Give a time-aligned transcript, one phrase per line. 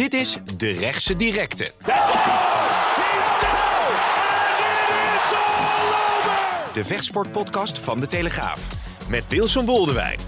[0.00, 1.70] Dit is De Rechtse Directe.
[6.74, 8.68] De vechtsportpodcast van De Telegraaf.
[9.10, 10.18] Met Wilson Boldewijn.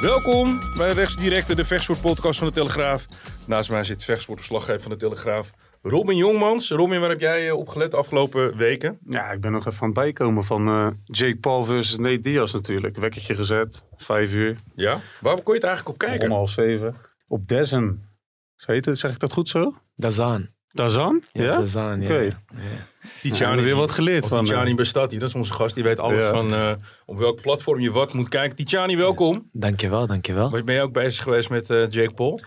[0.00, 3.06] Welkom bij Rechtsdirecte, de vechtsportpodcast van de Telegraaf.
[3.46, 5.50] Naast mij zit vechtsportverslaggever van de Telegraaf,
[5.82, 6.70] Robin Jongmans.
[6.70, 8.98] Robin, waar heb jij eh, opgelet de afgelopen weken?
[9.08, 12.52] Ja, ik ben nog even aan het bijkomen van eh, Jake Paul versus Nate Diaz
[12.52, 12.96] natuurlijk.
[12.96, 15.00] Wekkertje gezet, vijf uur, Ja?
[15.20, 16.30] Waar kon je het eigenlijk op kijken?
[16.30, 16.96] om half zeven.
[17.28, 18.14] Op Dezen.
[18.56, 19.74] Zo heet het, zeg ik dat goed zo?
[19.94, 20.48] Dazan.
[20.72, 21.22] Dazan?
[21.32, 21.54] Ja, Ja?
[21.58, 22.20] Dazan, ja.
[22.20, 23.54] Ja.
[23.56, 25.74] We weer wat geleerd van, Tijani eh, bestaat hier, dat is onze gast.
[25.74, 26.30] Die weet alles Ja.
[26.30, 26.72] van eh,
[27.06, 28.56] op welk platform je wat moet kijken.
[28.64, 29.48] Tijani, welkom.
[29.52, 30.50] Dankjewel, dankjewel.
[30.64, 32.40] Ben je ook bezig geweest met eh, Jake Paul?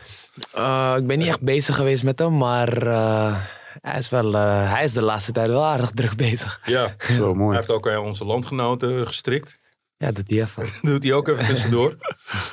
[0.57, 3.45] Uh, ik ben niet echt bezig geweest met hem, maar uh,
[3.81, 6.59] hij, is wel, uh, hij is de laatste tijd wel aardig druk bezig.
[6.65, 6.93] Ja.
[6.97, 7.55] Zo Hij mooi.
[7.55, 9.59] heeft ook aan onze landgenoten gestrikt.
[9.99, 10.65] Ja, doet hij even.
[10.89, 11.97] Doet hij ook even tussendoor.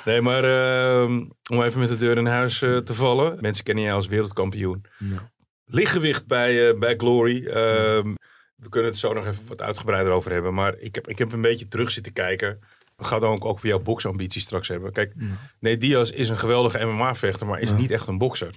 [0.05, 3.39] Nee, maar ehm, om even met de deur in huis eh, te vallen.
[3.41, 4.85] Mensen kennen jij als wereldkampioen.
[4.99, 5.31] Ja.
[5.65, 7.47] Lichtgewicht bij, eh, bij Glory.
[7.47, 8.15] Ehm,
[8.57, 10.55] we kunnen het zo nog even wat uitgebreider over hebben.
[10.55, 12.59] Maar ik heb, ik heb een beetje terug zitten kijken.
[12.97, 14.93] We gaan dan ook over jouw boksambities straks hebben.
[14.93, 15.27] Kijk, Ja.
[15.61, 17.77] nee, Diaz is een geweldige MMA-vechter, maar is Ja.
[17.77, 18.55] niet echt een bokser.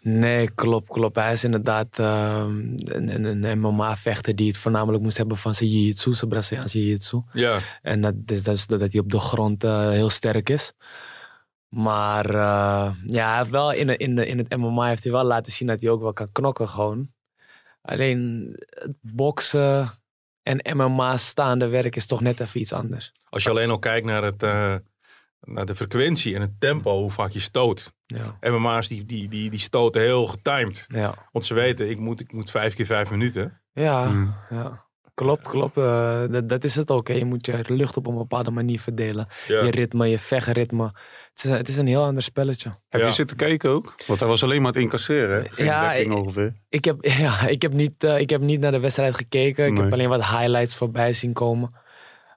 [0.00, 1.16] Nee, klopt, klopt.
[1.16, 5.70] Hij is inderdaad ehm, een, een, een MMA-vechter die het voornamelijk moest hebben van zijn
[5.70, 7.20] jiu-jitsu, zijn Braziliaanse jiu-jitsu.
[7.32, 10.72] Ja, En dat is, dat is dat hij op de grond eh, heel sterk is.
[11.68, 15.12] Maar eh, ja, hij heeft wel in, de- in, de, in het MMA heeft hij
[15.12, 17.08] wel laten zien dat hij ook wel kan knokken gewoon.
[17.82, 19.90] Alleen het boksen
[20.50, 23.12] en MMA staande werk is toch net even iets anders.
[23.28, 24.74] als je alleen al kijkt naar, het, eh,
[25.40, 27.92] naar de frequentie en het tempo, hoe vaak je stoot.
[28.06, 30.86] Ja, MMA's die, die, die, die stoten heel getimed.
[30.88, 33.60] ja, Want ze weten, ik moet, ik moet vijf keer vijf minuten.
[33.72, 34.08] ja.
[34.08, 34.34] Mm.
[34.50, 34.88] ja.
[35.14, 35.76] Klopt, klopt.
[35.76, 37.08] Eh, dat, dat is het ook.
[37.08, 37.14] Hè.
[37.14, 39.28] Je moet je lucht op een bepaalde manier verdelen.
[39.46, 39.64] Ja.
[39.64, 40.92] Je ritme, je vechtritme.
[41.42, 42.68] Het is, het is een heel ander spelletje.
[42.88, 43.06] Heb Ja.
[43.06, 43.94] je zitten kijken ook?
[44.06, 45.48] Want hij was alleen maar aan het incasseren.
[45.50, 46.52] Geen Ja, ik- ongeveer.
[46.68, 49.66] Ik heb, ja, ik, heb niet, eh, ik heb niet naar de wedstrijd gekeken.
[49.66, 49.82] Ik Nee.
[49.82, 51.74] heb alleen wat highlights voorbij zien komen.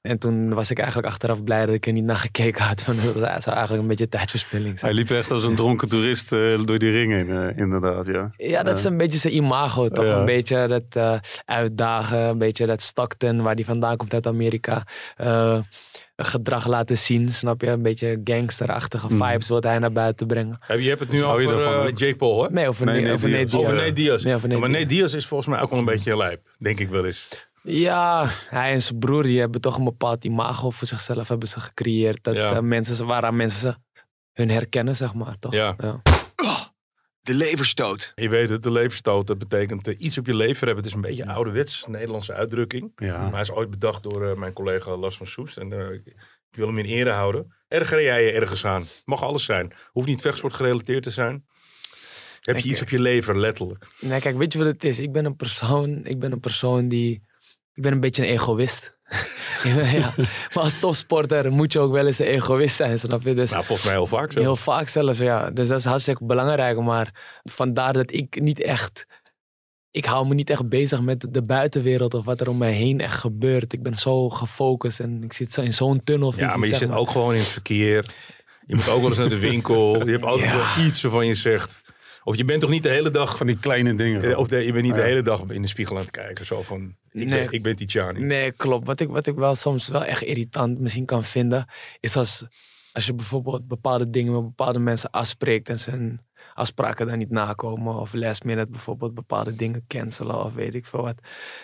[0.03, 2.85] En toen was ik eigenlijk achteraf blij dat ik er niet naar gekeken had.
[2.85, 4.91] Want dat zou eigenlijk een beetje tijdverspilling zijn.
[4.91, 8.05] Hij liep echt als een dronken toerist eh, door die ring heen, eh, inderdaad.
[8.07, 8.31] Ja.
[8.37, 10.05] Ja, dat is een beetje zijn imago toch?
[10.05, 10.17] Ja.
[10.17, 14.83] Een beetje dat eh, uitdagen, een beetje dat Stockton, waar die vandaan komt uit Amerika.
[15.15, 15.59] eh,
[16.15, 17.67] gedrag laten zien, snap je?
[17.67, 19.23] Een beetje gangsterachtige Mhm.
[19.29, 20.57] vibes wat hij naar buiten brengen.
[20.59, 21.91] Heb je hebt het nu Dus je over eh?
[21.95, 22.49] Jake Paul, hè?
[22.49, 23.53] Nee, over, Nee, nee, nee, Diaz.
[23.61, 24.23] Over Nate Diaz.
[24.23, 24.81] Nee, over Nate maar Diaz.
[24.81, 26.41] Nate Diaz is volgens mij ook wel een beetje lijp.
[26.59, 27.47] Denk ik wel eens.
[27.63, 31.59] Ja, hij en zijn broer die hebben toch een bepaald imago voor zichzelf hebben ze
[31.59, 32.23] gecreëerd.
[32.23, 32.61] Dat Ja.
[32.61, 33.75] mensen, waaraan mensen ze
[34.33, 35.35] hun herkennen, zeg maar.
[35.39, 35.53] Toch?
[35.53, 35.75] Ja.
[37.21, 38.11] De leverstoot.
[38.15, 40.83] Je weet het, de leverstoot, dat betekent eh, iets op je lever hebben.
[40.83, 42.91] Het is een beetje ouderwets, Nederlandse uitdrukking.
[42.95, 43.17] Ja.
[43.21, 45.57] Maar hij is ooit bedacht door eh, mijn collega Lars van Soest.
[45.57, 46.15] En eh, ik
[46.51, 47.53] wil hem in ere houden.
[47.67, 48.87] Erger jij je ergens aan.
[49.05, 49.73] Mag alles zijn.
[49.91, 51.45] Hoeft niet vechtsport gerelateerd te zijn.
[52.41, 53.87] Heb je iets op je lever, letterlijk?
[53.99, 54.99] Nee, kijk, weet je wat het is?
[54.99, 57.23] Ik ben een persoon, ik ben een persoon die...
[57.73, 58.91] Ik ben een beetje een egoïst.
[59.63, 60.13] Ben- ja.
[60.17, 63.33] Maar als topsporter moet je ook wel eens een egoïst zijn, snap je?
[63.33, 64.39] Dus Nou, volgens mij heel vaak zo.
[64.39, 65.49] heel vaak zelfs, ja.
[65.51, 66.79] Dus dat is hartstikke belangrijk.
[66.79, 69.05] Maar vandaar dat ik niet echt...
[69.91, 72.99] Ik hou me niet echt bezig met de buitenwereld of wat er om mij heen
[72.99, 73.73] echt gebeurt.
[73.73, 76.45] Ik ben zo gefocust en ik zit zo in zo'n tunnelvisie.
[76.47, 78.13] Ja, maar je zit ook gewoon in het verkeer.
[78.65, 80.05] Je moet ook wel eens naar de winkel.
[80.05, 80.75] Je hebt altijd Ja.
[80.75, 81.81] wel iets waarvan je zegt.
[82.23, 83.37] Of je bent toch niet de hele dag.
[83.37, 84.23] Van die kleine dingen.
[84.23, 86.45] eh, Of de, je bent niet de hele dag in de spiegel aan het kijken.
[86.45, 86.95] Zo van.
[87.11, 87.43] Ik, Nee.
[87.43, 88.19] ben, ik ben Tijani.
[88.19, 88.87] Nee, klopt.
[88.87, 91.65] Wat ik, wat ik wel soms wel echt irritant misschien kan vinden,
[91.99, 92.45] is als,
[92.91, 97.95] als je bijvoorbeeld bepaalde dingen met bepaalde mensen afspreekt en zijn afspraken dan niet nakomen.
[97.95, 101.15] Of last minute bijvoorbeeld bepaalde dingen cancelen of weet ik veel wat.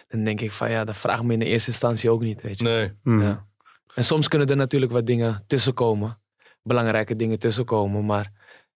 [0.08, 2.58] Dan denk ik van ja, dat vraag me in de eerste instantie ook niet, weet
[2.58, 2.64] je.
[2.64, 2.92] Nee.
[3.04, 3.22] Hmm.
[3.22, 3.46] Ja.
[3.94, 6.20] En soms kunnen er natuurlijk wat dingen tussenkomen.
[6.64, 8.06] Belangrijke dingen tussenkomen.
[8.06, 8.32] Maar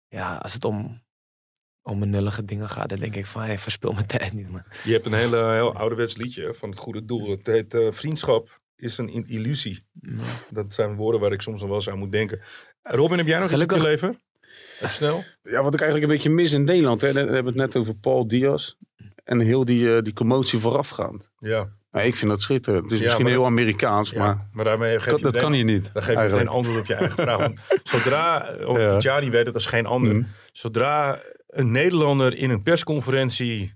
[0.08, 1.02] ja, als het om,
[1.90, 4.64] om nullige dingen gaat, dan denk ik van hey, verspil mijn tijd niet, man.
[4.84, 7.30] Je hebt een hele, heel ouderwets liedje van het goede doel.
[7.30, 9.86] Het heet eh, Vriendschap is een illusie.
[10.50, 12.42] Dat zijn woorden waar ik soms nog wel eens aan moet denken.
[12.84, 14.02] Robin, heb jij nog iets op je Gelukkig.
[14.02, 14.22] leven?
[14.76, 15.24] Even snel.
[15.44, 17.02] Ja, wat ik eigenlijk een beetje mis in Nederland.
[17.02, 18.74] Hè, we hebben het net over Paul Diaz.
[19.24, 21.30] En heel die, eh, die commotie voorafgaand.
[21.40, 21.70] Ja.
[21.92, 22.84] Maar ik vind dat schitterend.
[22.84, 24.18] Het is Ja, misschien maar heel Amerikaans, ja.
[24.26, 25.94] maar Maar daarmee geef dat, je dat meteen- kan hier niet.
[25.94, 26.50] Dan geef je eigenlijk.
[26.50, 27.38] antwoord op je eigen vraag.
[27.38, 28.98] Want zodra, oh, Ja.
[28.98, 30.12] Tijani weet het als geen ander.
[30.12, 30.28] Hmm.
[30.52, 33.74] Zodra een Nederlander in een persconferentie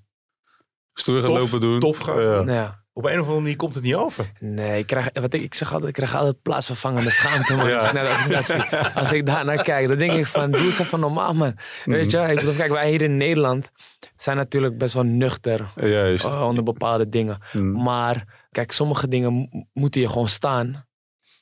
[0.93, 1.79] Stoer gaan tof, lopen doen.
[1.79, 2.21] tof gaat, Ja.
[2.21, 2.83] Nou ja.
[2.93, 4.31] op een of andere manier komt het niet over.
[4.39, 7.67] Nee, ik, krijg, wat ik, ik zeg altijd, ik krijg altijd plaatsvervangende schaamte, man.
[7.69, 7.73] Ja.
[7.75, 8.77] Als, ik, naar- als, ik dat zie.
[9.01, 11.57] als ik daar naar kijk, dan denk ik van, doe eens even normaal, man.
[11.85, 13.71] Weet je, ik bedoel, kijk, wij hier in Nederland
[14.15, 16.25] zijn natuurlijk best wel nuchter Juist.
[16.25, 17.37] eh, onder bepaalde dingen.
[17.51, 17.83] Hmm.
[17.83, 20.85] Maar kijk, sommige dingen mo- moeten je gewoon staan.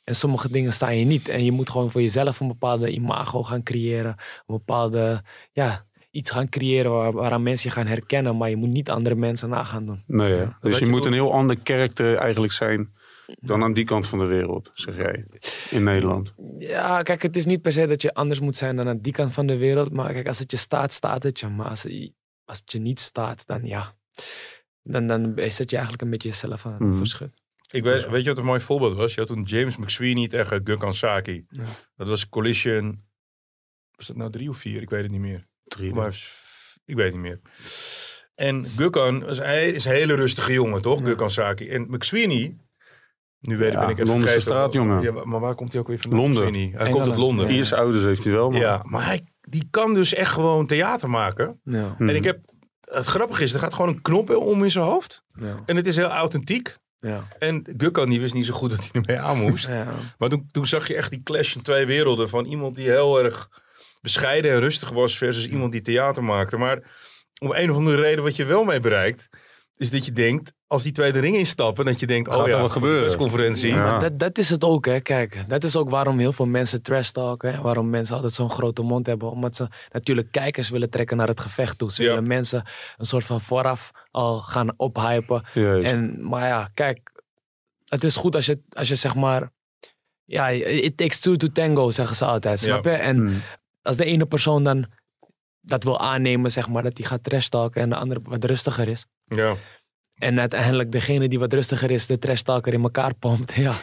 [0.04, 1.28] En sommige dingen staan je niet.
[1.28, 4.12] En je moet gewoon voor jezelf een bepaalde imago gaan creëren.
[4.18, 8.38] Een bepaalde, ja, iets gaan creëren waar, waaraan mensen je gaan herkennen.
[8.38, 10.04] Maar je moet niet andere mensen na gaan doen.
[10.08, 12.94] Nee, dus je je moet een heel ander karakter eigenlijk zijn
[13.40, 15.26] dan aan die kant van de wereld, zeg jij,
[15.70, 16.34] in Nederland.
[16.60, 19.14] Ja, kijk, het is niet per se dat je anders moet zijn dan aan die
[19.14, 19.92] kant van de wereld.
[19.92, 21.48] Maar kijk, als het je staat, staat het je.
[21.48, 22.12] Maar als, het-
[22.46, 23.94] als het je niet staat, dan ja.
[24.84, 27.34] Dan, dan zet je eigenlijk een beetje jezelf aan mm verschut.
[27.72, 29.14] Ik weet, weet je wat een mooi voorbeeld was?
[29.14, 31.46] Je had toen James McSweeney tegen Gökhan Saki.
[31.50, 31.64] Ja.
[31.96, 33.04] Dat was Collision...
[33.96, 34.82] Was dat nou drie of vier?
[34.82, 35.48] Ik weet het niet meer.
[35.76, 35.94] Drie.
[35.94, 36.18] Maar
[36.86, 37.40] ik weet niet meer.
[38.36, 41.00] En Gökhan was, hij is een hele rustige jongen, toch?
[41.00, 41.06] Ja.
[41.16, 41.70] Gökhan Saki.
[41.70, 42.58] En McSweeney...
[43.40, 44.42] Nu weet, Ja, ben ik even Londense vergeten.
[44.54, 45.02] straatjongen.
[45.02, 46.20] Ja, maar waar komt hij ook weer vandaan?
[46.20, 46.44] Londen.
[46.44, 46.68] McSweeney?
[46.70, 46.96] Hij Engeland.
[47.04, 47.48] komt uit Londen.
[47.48, 47.54] Ja.
[47.54, 48.60] Ierse ouders heeft hij wel, maar...
[48.60, 51.60] Ja, maar hij, die kan dus echt gewoon theater maken.
[51.64, 52.10] Ja, Mhm.
[52.10, 52.40] En ik heb...
[52.82, 55.24] Het grappige is, er gaat gewoon een knop om in zijn hoofd.
[55.34, 56.78] ja, En het is heel authentiek.
[57.00, 57.24] ja.
[57.40, 59.68] En Gökhan die wist niet zo goed dat hij ermee aan moest.
[59.68, 59.94] ja.
[60.18, 62.30] Maar toen, toen zag je echt die clash in twee werelden.
[62.30, 63.50] Van iemand die heel erg
[64.02, 66.58] bescheiden en rustig was versus iemand die theater maakte.
[66.58, 66.80] Maar
[67.42, 69.30] om een of andere reden wat je wel mee bereikt,
[69.78, 72.48] is dat je denkt, als die twee de ring instappen, dat je denkt, Gaat oh
[72.48, 73.02] ja, wat gebeuren?
[73.02, 73.70] persconferentie.
[73.74, 74.00] Ja.
[74.00, 75.00] Dat, dat is het ook, hè.
[75.00, 77.62] Kijk, dat is ook waarom heel veel mensen trash talken.
[77.62, 79.32] Waarom mensen altijd zo'n grote mond hebben.
[79.32, 81.92] Omdat ze natuurlijk kijkers willen trekken naar het gevecht toe.
[81.92, 82.10] Ze Ja.
[82.10, 82.64] willen mensen
[82.98, 85.44] een soort van vooraf al gaan ophypen.
[85.54, 85.94] Juist.
[85.94, 87.12] En, maar ja, kijk,
[87.86, 89.52] het is goed als je, als je zeg maar.
[90.26, 92.60] Ja, it takes two to tango, zeggen ze altijd.
[92.60, 92.90] Snap je?
[92.92, 93.36] En Mhm.
[93.82, 94.86] Als de ene persoon dan
[95.62, 98.88] dat wil aannemen, zeg maar, dat hij gaat trash talken en de andere wat rustiger
[98.88, 99.06] is.
[99.26, 99.56] Ja.
[100.18, 103.54] En uiteindelijk degene die wat rustiger is, de trash talker in elkaar pompt.
[103.66, 103.74] Ja.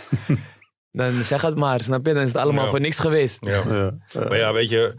[0.93, 2.13] dan zeg het maar, snap je?
[2.13, 2.71] Dan is het allemaal Ja.
[2.71, 3.45] voor niks geweest.
[3.45, 3.63] Ja.
[3.69, 3.95] Ja.
[4.13, 4.95] Maar ja, weet je,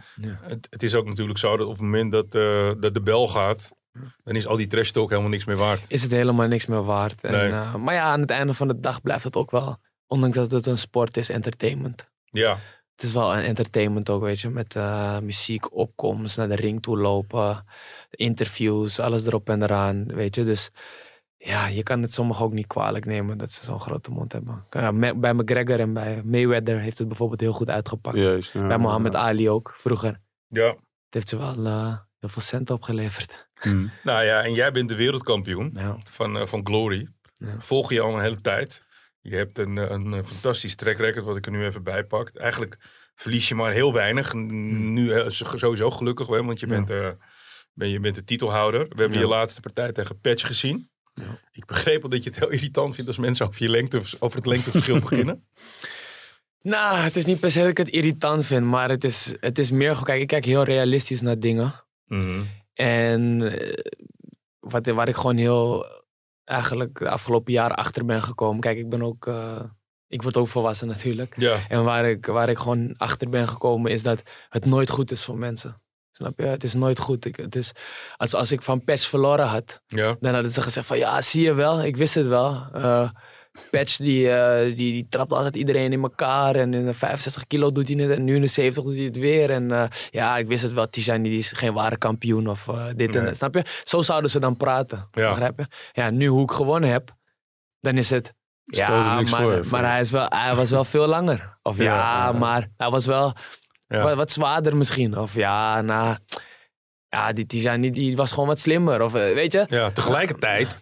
[0.69, 3.71] het is ook natuurlijk zo dat op het moment dat, eh, dat de bel gaat,
[4.23, 5.85] dan is al die trash talk helemaal niks meer waard.
[5.91, 7.21] Is het helemaal niks meer waard.
[7.21, 7.49] En, Nee.
[7.49, 10.51] eh, maar ja, aan het einde van de dag blijft het ook wel, ondanks dat
[10.51, 12.05] het een sport is, entertainment.
[12.23, 12.57] Ja,
[12.99, 14.49] Het is wel een entertainment ook, weet je.
[14.49, 17.65] Met eh, muziek, opkomst, naar de ring toe lopen,
[18.09, 20.43] interviews, alles erop en eraan, weet je.
[20.43, 20.69] Dus
[21.37, 24.65] ja, je kan het sommigen ook niet kwalijk nemen dat ze zo'n grote mond hebben.
[24.69, 28.17] Ja, bij McGregor en bij Mayweather heeft het bijvoorbeeld heel goed uitgepakt.
[28.17, 28.53] Juist.
[28.53, 28.67] ja.
[28.67, 30.19] Bij Mohammed Ali ook, vroeger.
[30.47, 30.67] ja.
[30.67, 33.47] Het heeft ze wel eh, heel veel cent opgeleverd.
[33.63, 33.87] Mhm.
[34.03, 35.97] Nou ja, en jij bent de wereldkampioen Ja.
[36.03, 37.07] van, eh, van Glory.
[37.35, 37.55] Ja.
[37.59, 38.85] Volg je al een hele tijd.
[39.21, 42.03] Je hebt een, eh, een, eh, fantastisch track record, wat ik er nu even bij
[42.03, 42.29] pak.
[42.35, 42.77] Eigenlijk
[43.15, 44.33] verlies je maar heel weinig.
[44.33, 46.75] N- Nu eh, sowieso gelukkig, hè, want je Hmm.
[46.75, 46.83] Ja.
[46.83, 47.17] bent,
[47.73, 48.79] ben, je bent de titelhouder.
[48.79, 49.19] We hebben Ja.
[49.19, 50.89] je laatste partij tegen Patch gezien.
[51.13, 51.39] Ja.
[51.51, 54.37] Ik begreep al dat je het heel irritant vindt als mensen over, je lengte, over
[54.37, 55.47] het lengteverschil beginnen.
[56.61, 59.57] Nou, het is niet per se dat ik het irritant vind, maar het is, het
[59.59, 59.89] is meer...
[59.89, 61.73] gewoon- Kijk, ik kijk heel realistisch naar dingen.
[62.05, 62.41] Mhm.
[62.73, 63.39] En
[64.59, 65.85] wat, waar ik gewoon heel
[66.49, 68.59] eigenlijk de afgelopen jaren achter ben gekomen.
[68.59, 69.27] Kijk, ik ben ook.
[69.27, 69.61] eh,
[70.07, 71.39] ik word ook volwassen natuurlijk.
[71.39, 75.11] Ja, En waar ik, waar ik gewoon achter ben gekomen is dat het nooit goed
[75.11, 75.81] is voor mensen.
[76.11, 76.45] Snap je?
[76.45, 77.25] Het is nooit goed.
[77.25, 77.71] Ik, het is,
[78.17, 80.15] als, als ik van Patch verloren had, ja.
[80.19, 82.65] dan hadden ze gezegd van ja, zie je wel, ik wist het wel.
[82.73, 83.09] Eh
[83.71, 87.71] Patch die, eh, die, die trapt altijd iedereen in elkaar en in de 65 kilo
[87.71, 89.51] doet hij het en nu in de 70 doet hij het weer.
[89.51, 92.85] En eh, ja, ik wist het wel, Tijani die is geen ware kampioen of eh,
[92.95, 93.35] dit en dat.
[93.35, 93.65] Snap je?
[93.83, 95.07] Zo zouden ze dan praten.
[95.11, 95.29] Ja.
[95.29, 95.65] Begrijp je?
[95.91, 97.15] Ja, nu hoe ik gewonnen heb,
[97.79, 98.33] dan is het...
[98.63, 99.63] Ja, niks maar, voor.
[99.69, 101.57] maar hij, is wel, hij was wel veel langer.
[101.61, 103.33] Of ja, maar hij was wel
[103.87, 105.17] wat, wat zwaarder misschien.
[105.17, 106.17] Of ja, nou...
[107.07, 109.01] Ja, die Tijani die was gewoon wat slimmer.
[109.01, 109.65] Of weet je?
[109.69, 110.81] ja, tegelijkertijd,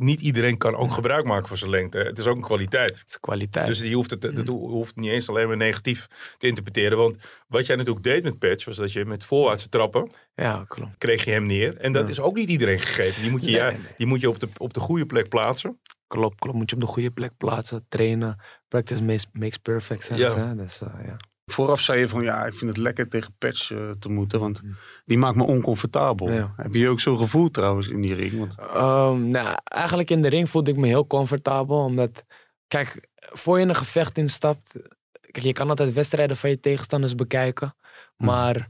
[0.00, 1.98] niet iedereen kan ook gebruik maken van zijn lengte.
[1.98, 2.88] Het is ook een kwaliteit.
[2.88, 3.66] Dat is kwaliteit.
[3.66, 6.06] Dus die hoeft het, dat hoeft niet eens alleen maar negatief
[6.38, 6.98] te interpreteren.
[6.98, 7.16] Want
[7.48, 10.98] wat jij natuurlijk deed met Patch, was dat je met voorwaartse trappen, ja, klopt.
[10.98, 11.76] kreeg je hem neer.
[11.76, 12.10] En dat Ja.
[12.10, 13.22] is ook niet iedereen gegeven.
[13.22, 13.80] Die moet je, Nee, ja, nee.
[13.96, 15.80] die moet je op, de, op de goede plek plaatsen.
[16.06, 16.56] Klopt, klopt.
[16.58, 18.40] Moet je op de goede plek plaatsen, trainen.
[18.68, 20.22] Practice makes, makes perfect sense.
[20.38, 20.46] Ja.
[20.46, 20.54] Hè?
[20.54, 21.16] Dus, eh, ja.
[21.52, 24.60] Vooraf zei je van ja, ik vind het lekker tegen Patch eh, te moeten, want
[25.04, 26.30] die maakt me oncomfortabel.
[26.30, 26.52] Ja.
[26.56, 28.38] Heb je je ook zo gevoeld trouwens in die ring?
[28.38, 31.76] Want, Ehm, nou, eigenlijk in de ring voelde ik me heel comfortabel.
[31.76, 32.24] Omdat,
[32.68, 34.78] kijk, voor je in een gevecht instapt.
[35.20, 37.74] Kijk, je kan altijd wedstrijden van je tegenstanders bekijken.
[38.16, 38.26] Hmm.
[38.26, 38.68] Maar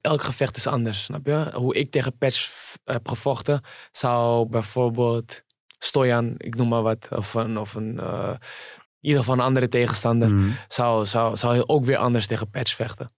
[0.00, 1.50] elk gevecht is anders, snap je?
[1.54, 2.50] Hoe ik tegen Patch
[2.84, 5.44] heb gevochten, zou bijvoorbeeld
[5.78, 8.34] Stojan, ik noem maar wat, of een, of een eh,
[9.04, 10.56] ieder geval een andere tegenstander, Mm.
[10.68, 13.12] zou, zou, zou hij ook weer anders tegen Patch vechten.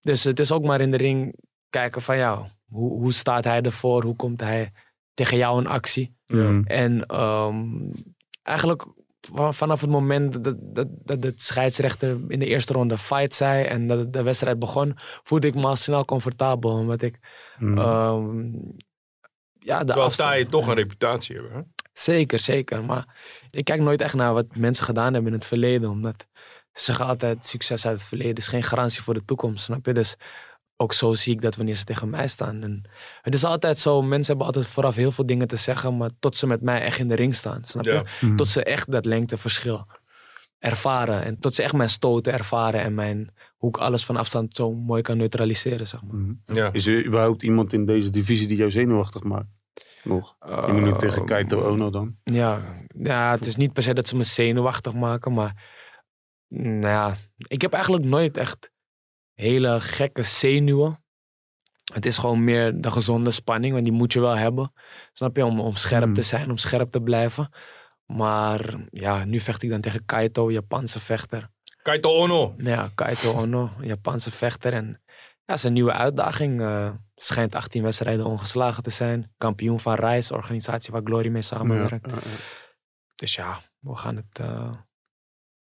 [0.00, 1.34] Dus het is ook maar in de ring
[1.70, 4.02] kijken van ja, hoe, hoe staat hij ervoor?
[4.04, 4.72] Hoe komt hij
[5.14, 6.16] tegen jou in actie?
[6.26, 6.64] Mm.
[6.64, 7.64] En ehm,
[8.42, 8.86] eigenlijk
[9.34, 13.64] va- vanaf het moment dat, dat, dat de scheidsrechter in de eerste ronde fight zei
[13.64, 16.70] en dat de wedstrijd begon, voelde ik me al snel comfortabel.
[16.70, 17.18] Omdat ik
[17.58, 17.78] Mm.
[17.78, 18.44] ehm,
[19.58, 21.74] ja, de Terwijl afstand- sta je toch een reputatie hebben.
[21.98, 22.84] Zeker, zeker.
[22.84, 23.06] Maar
[23.50, 25.90] ik kijk nooit echt naar wat mensen gedaan hebben in het verleden.
[25.90, 26.26] Omdat
[26.72, 29.64] ze zeggen altijd, succes uit het verleden is geen garantie voor de toekomst.
[29.64, 29.92] Snap je?
[29.92, 30.16] Dus
[30.76, 32.62] ook zo zie ik dat wanneer ze tegen mij staan.
[32.62, 32.82] En
[33.22, 36.36] het is altijd zo, mensen hebben altijd vooraf heel veel dingen te zeggen, maar tot
[36.36, 37.90] ze met mij echt in de ring staan, snap je?
[37.90, 38.04] Ja.
[38.20, 38.36] Mhm.
[38.36, 39.86] Tot ze echt dat lengteverschil
[40.58, 41.22] ervaren.
[41.22, 44.74] En tot ze echt mijn stoten ervaren en mijn, hoe ik alles van afstand zo
[44.74, 46.16] mooi kan neutraliseren, zeg maar.
[46.16, 46.32] Mhm.
[46.44, 46.72] Ja.
[46.72, 49.48] Is er überhaupt iemand in deze divisie die jou zenuwachtig maakt?
[50.06, 50.36] Nog.
[50.46, 52.16] Je moet nu tegen Ehm, Kaito Ono dan.
[52.24, 52.62] Ja,
[52.98, 55.64] ja, het is niet per se dat ze me zenuwachtig maken, maar
[56.48, 58.70] nou ja, ik heb eigenlijk nooit echt
[59.34, 61.04] hele gekke zenuwen.
[61.92, 64.72] Het is gewoon meer de gezonde spanning, want die moet je wel hebben.
[65.12, 65.44] Snap je?
[65.44, 66.14] Om, om scherp Hmm.
[66.14, 67.48] te zijn, om scherp te blijven.
[68.06, 71.48] Maar ja, nu vecht ik dan tegen Kaito, Japanse vechter.
[71.82, 72.54] Kaito Ono.
[72.56, 74.72] Ja, Kaito Ono, Japanse vechter.
[74.72, 75.02] En
[75.46, 76.60] ja, het is een nieuwe uitdaging.
[76.60, 79.32] eh, schijnt 18 wedstrijden ongeslagen te zijn.
[79.38, 82.10] Kampioen van Rise, organisatie waar Glory mee samenwerkt.
[82.10, 82.36] Ja, ja, ja.
[83.14, 84.72] Dus ja, we gaan het eh,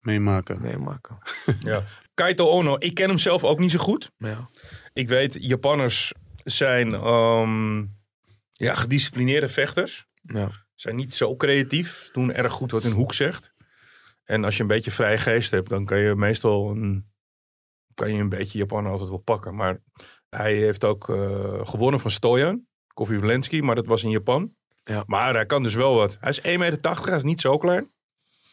[0.01, 0.61] Meemaken.
[0.63, 1.19] meemaken.
[2.15, 2.77] Kaito Ono.
[2.79, 4.13] Ik ken hem zelf ook niet zo goed.
[4.19, 4.51] Ja.
[4.93, 6.13] Ik weet, Japanners
[6.45, 7.79] zijn ehm,
[8.51, 10.07] ja, gedisciplineerde vechters.
[10.23, 10.51] Ja.
[10.75, 12.09] Zijn niet zo creatief.
[12.13, 13.53] Doen erg goed wat hun hoek zegt.
[14.25, 17.10] En als je een beetje vrije geest hebt, dan kan je meestal een,
[18.01, 19.55] kan je een beetje Japaner altijd wel pakken.
[19.55, 19.79] Maar
[20.29, 22.67] hij heeft ook eh, gewonnen van Stojan.
[22.95, 24.55] Kofi maar dat was in Japan.
[24.85, 25.03] Ja.
[25.07, 26.17] Maar hij kan dus wel wat.
[26.21, 27.91] Hij is 1,80 meter, hij is niet zo klein.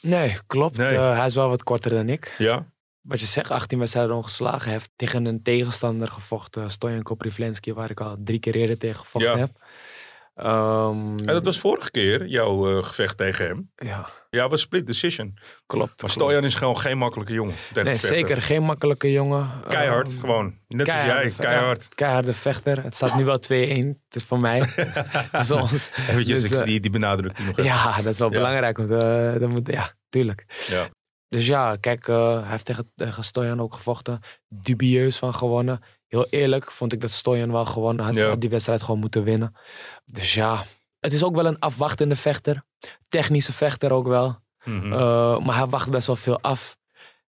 [0.02, 0.78] Nee, klopt.
[0.78, 0.96] Nee.
[0.96, 2.36] Eh, hij is wel wat korter dan ik.
[2.38, 4.72] Ja, Wat je zegt, 18 wedstrijden ongeslagen.
[4.72, 9.32] Heeft tegen een tegenstander gevochten, Stojan Koprivlensky, waar ik al drie keer eerder tegen gevochten
[9.32, 9.38] Ja.
[9.38, 9.52] heb.
[10.38, 13.72] Ehm, en dat was vorige keer jouw eh, gevecht tegen hem.
[13.76, 15.38] Ja, Ja, was split decision.
[15.66, 16.02] klopt.
[16.02, 17.56] Maar Stojan is gewoon geen makkelijke jongen.
[17.74, 18.42] tegen Nee, zeker.
[18.42, 19.52] Geen makkelijke jongen.
[19.68, 20.56] Keihard, Ehm, gewoon.
[20.68, 21.82] Net als jij, keihard.
[21.82, 22.84] ja, keiharde vechter.
[22.84, 23.88] Het staat nu wel 2-1.
[24.06, 24.60] Het is voor mij.
[25.62, 25.90] Ons.
[26.10, 27.64] Eventjes, Dus, eh, die, die benadrukt nog even.
[27.64, 28.38] Ja, dat is wel Ja.
[28.38, 28.78] belangrijk.
[28.78, 30.46] Want, eh, dat moet, ja, tuurlijk.
[30.68, 30.88] Ja.
[31.30, 34.20] Dus ja, kijk, hij heeft tegen, tegen Stojan ook gevochten.
[34.48, 35.80] Dubieus van gewonnen.
[36.08, 38.14] Heel eerlijk vond ik dat Stojan wel gewonnen had.
[38.14, 38.28] Ja.
[38.28, 39.56] had die wedstrijd gewoon moeten winnen.
[40.06, 40.64] Dus ja,
[41.00, 42.64] het is ook wel een afwachtende vechter.
[43.10, 44.40] Technische vechter ook wel.
[44.64, 44.94] Mhm.
[44.94, 46.78] Eh, maar hij wacht best wel veel af.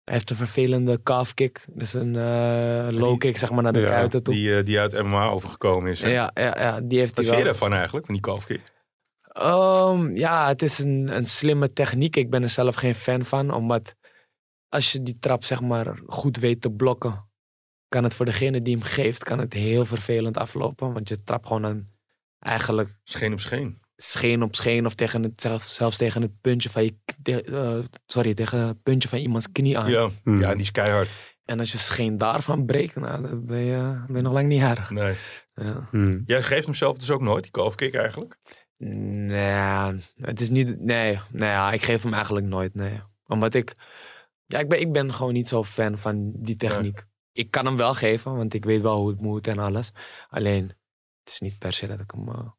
[0.03, 1.65] Hij heeft een vervelende calf kick.
[1.69, 4.33] Dus een eh, low kick zeg maar naar de Ja, kuiten toe.
[4.33, 6.01] die, eh, die uit MMA overgekomen is.
[6.01, 6.09] hè?
[6.09, 7.51] ja, ja, ja, die heeft Wat vind je wel.
[7.51, 8.61] daarvan eigenlijk, van die calfkick?
[9.21, 12.15] Ehm, ja, het is een, een slimme techniek.
[12.15, 13.53] Ik ben er zelf geen fan van.
[13.53, 13.95] Omdat
[14.69, 17.26] als je die trap zeg maar goed weet te blokken,
[17.87, 20.93] kan het voor degene die hem geeft, kan het heel vervelend aflopen.
[20.93, 21.89] Want je trapt gewoon een,
[22.39, 23.79] eigenlijk Scheen op scheen.
[23.95, 26.93] scheen op scheen of tegen het, zelf, zelfs tegen het puntje van je,
[27.43, 29.89] eh, sorry, tegen het puntje van iemands knie aan.
[29.89, 30.39] Ja, Mhm.
[30.39, 31.17] ja, die is keihard.
[31.45, 34.59] En als je scheen daarvan breekt, nou, dan ben je, ben je nog lang niet
[34.59, 34.89] jarig.
[34.89, 35.15] Nee.
[35.55, 35.87] Ja.
[35.91, 36.19] Mhm.
[36.25, 38.37] Jij geeft hem zelf dus ook nooit, die calfkick eigenlijk?
[38.77, 40.79] Nee, het is niet.
[40.79, 42.75] Nee, nee ja, ik geef hem eigenlijk nooit.
[42.75, 43.01] Nee.
[43.25, 43.75] Omdat ik.
[44.45, 47.03] Ja, ik ben, ik ben gewoon niet zo fan van die techniek.
[47.37, 49.91] Ik kan hem wel geven, want ik weet wel hoe het moet en alles.
[50.29, 50.63] Alleen,
[51.23, 52.27] het is niet per se dat ik hem.
[52.29, 52.49] eh,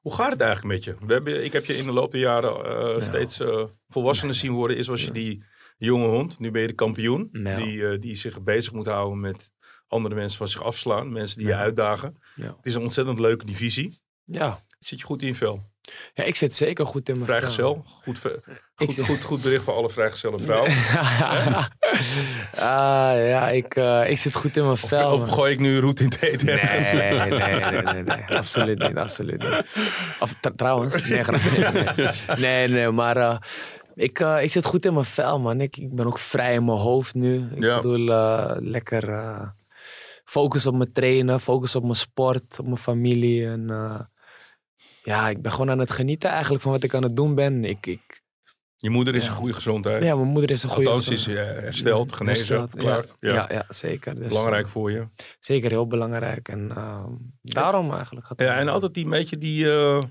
[0.00, 1.06] Hoe gaat het eigenlijk met je?
[1.06, 3.00] We hebben, ik heb je in de loop der jaren eh, Ja.
[3.04, 4.76] steeds eh volwassener zien worden.
[4.76, 5.44] Eerst was je die
[5.76, 7.28] jonge hond, nu ben je de kampioen.
[7.56, 9.52] Die, die zich bezig moet houden met
[9.86, 11.12] andere mensen van zich afslaan.
[11.12, 12.16] Mensen die je uitdagen.
[12.56, 14.00] Het is een ontzettend leuke divisie.
[14.24, 14.66] ja.
[14.78, 15.70] Zit je goed in vel?
[16.14, 17.84] Ja, ik zit zeker goed in mijn Vrijgezel.
[18.02, 18.18] Goed,
[18.74, 20.70] goed, zit- goed, goed bericht voor alle vrijgezelle vrouwen.
[22.54, 25.12] ah, ja, ik, eh, ik zit goed in mijn vel.
[25.12, 26.46] of gooi ik nu roet in het eten?
[26.46, 28.24] Nee, nee, nee, nee, nee.
[28.36, 29.64] Absoluut niet, absoluut niet.
[30.20, 33.36] Of tr- trouwens, nee, nee, nee, nee, maar eh,
[33.94, 35.60] ik, eh, ik zit goed in mijn vel, man.
[35.60, 37.48] Ik, ik ben ook vrij in mijn hoofd nu.
[37.54, 37.76] Ik Ja.
[37.80, 38.04] bedoel,
[38.60, 39.20] lekker
[40.24, 43.46] focus op mijn trainen, focus op mijn sport, op mijn familie.
[43.46, 43.70] En
[45.08, 47.64] ja, ik ben gewoon aan het genieten eigenlijk van wat ik aan het doen ben.
[47.64, 48.22] Ik, ik,
[48.76, 49.28] Je moeder is Ja.
[49.30, 50.02] in goede gezondheid.
[50.04, 50.90] ja, mijn moeder is een goede...
[50.90, 53.16] Althans, is eh, hersteld, genezen, verklaard.
[53.20, 53.64] Ja, Ja.
[53.68, 54.14] zeker.
[54.14, 55.06] Dus, Belangrijk voor je.
[55.40, 56.48] Zeker heel belangrijk.
[56.48, 57.12] En ehm,
[57.42, 58.26] daarom eigenlijk.
[58.26, 60.02] gaat Ja, en altijd die beetje die, eh,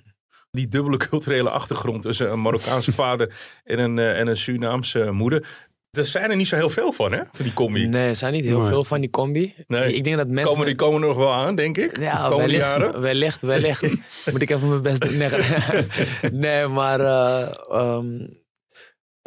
[0.51, 5.66] die dubbele culturele achtergrond tussen een Marokkaanse vader en een, eh, en een Surinaamse moeder.
[5.97, 7.17] Er zijn er niet zo heel veel van, hè?
[7.17, 7.87] Van die combi.
[7.87, 8.67] Nee, er zijn niet heel Nee.
[8.67, 9.53] veel van die combi.
[9.67, 9.93] Nee.
[9.93, 10.51] Ik denk dat mensen...
[10.51, 11.99] Komen, die komen er nog wel aan, denk ik.
[11.99, 13.01] Ja, de komende wellicht, jaren.
[13.09, 13.81] wellicht, wellicht.
[14.31, 15.17] Moet ik even mijn best doen.
[15.17, 18.17] Nee, nee maar, eh, ehm,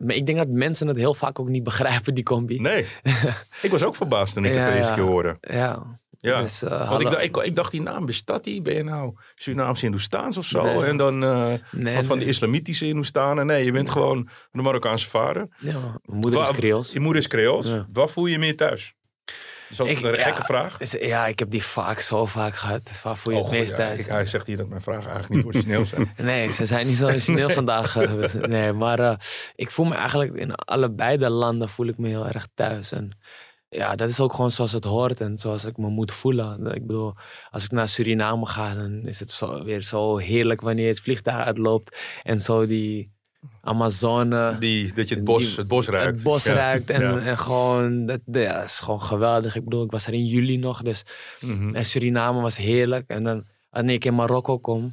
[0.04, 2.60] maar ik denk dat mensen het heel vaak ook niet begrijpen, die combi.
[2.60, 2.86] Nee.
[3.62, 4.94] ik was ook verbaasd toen ik het de eerste ja.
[4.94, 5.36] keer hoorde.
[5.40, 6.00] Ja.
[6.22, 6.40] Ja.
[6.40, 8.62] Dus, eh, Want ik, ik, ik dacht, die naam bestaat die?
[8.62, 10.62] Ben je nou Surinaamse Hindoestaans of zo?
[10.62, 10.82] Nee.
[10.84, 13.46] En dan eh, nee, van, van de islamitische Hindoestanen?
[13.46, 15.48] Nee, je bent gewoon de Marokkaanse vader.
[15.58, 15.72] Ja,
[16.04, 16.92] mijn moeder is Creools.
[16.92, 17.68] Je moeder is Creools.
[17.70, 17.86] Ja.
[17.92, 18.94] Waar voel je je meer thuis?
[19.24, 20.76] Dat is ook Ik- een ja, gekke vraag.
[20.76, 23.00] Dus, ja, ik heb die vaak, zo vaak gehad.
[23.02, 24.00] Waar voel je Oh, het meest ja, thuis?
[24.00, 26.10] ik- hij zegt hier dat mijn vragen eigenlijk niet origineel zijn.
[26.16, 27.96] Nee, ze zijn niet zo origineel vandaag.
[27.96, 29.20] eh, Nee, maar
[29.54, 32.92] ik voel me eigenlijk in allebei de landen voel ik me heel erg thuis.
[32.92, 33.18] En
[33.72, 36.66] ja, dat is ook gewoon zoals het hoort en zoals ik me moet voelen.
[36.74, 37.14] Ik bedoel,
[37.50, 41.44] als ik naar Suriname ga, dan is het zo, weer zo heerlijk wanneer het vliegtuig
[41.46, 43.12] uitloopt en zo die
[43.62, 44.56] Amazone.
[44.58, 46.14] Die, dat je het bos, Die- het bos ruikt.
[46.14, 46.52] Het bos Ja.
[46.54, 47.18] ruikt en, Ja.
[47.20, 49.56] en gewoon, dat, ja, is gewoon geweldig.
[49.56, 51.04] Ik bedoel, ik was er in juli nog, dus
[51.40, 51.74] Mhm.
[51.74, 53.08] en Suriname was heerlijk.
[53.10, 54.92] En dan wanneer ik in Marokko kom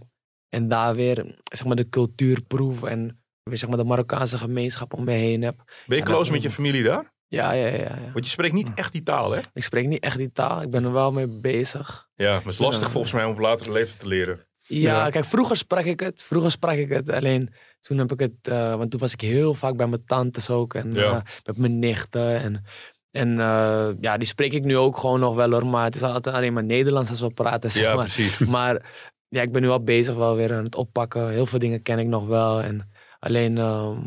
[0.50, 4.94] en daar weer zeg maar, de cultuur proef en weer zeg maar, de Marokkaanse gemeenschap
[4.94, 5.64] om me heen heb.
[5.88, 7.16] Ben je close met je familie daar?
[7.28, 8.12] Ja, ja, ja, ja.
[8.14, 9.42] Want je spreekt niet echt die taal, hè?
[9.54, 12.08] Ik spreek niet echt die taal, ik ben er wel mee bezig.
[12.16, 12.92] Ja, maar het is lastig Ja.
[12.92, 14.46] volgens mij om op latere leeftijd te leren.
[14.62, 15.10] Ja, Ja.
[15.10, 16.24] kijk, vroeger sprak ik het.
[16.24, 17.10] Vroeger sprak ik het.
[17.10, 20.50] Alleen toen heb ik het, eh, want toen was ik heel vaak bij mijn tantes
[20.50, 21.16] ook en Ja.
[21.16, 22.40] eh, met mijn nichten.
[22.40, 22.64] En,
[23.12, 26.02] en eh, ja, die spreek ik nu ook gewoon nog wel hoor, maar het is
[26.04, 27.72] altijd alleen maar Nederlands als we praten.
[27.72, 28.04] Zeg Ja, maar.
[28.06, 28.38] precies.
[28.58, 28.92] Maar
[29.28, 31.30] ja, ik ben nu al bezig wel weer aan het oppakken.
[31.30, 32.62] Heel veel dingen ken ik nog wel.
[32.62, 34.00] En alleen, ehm,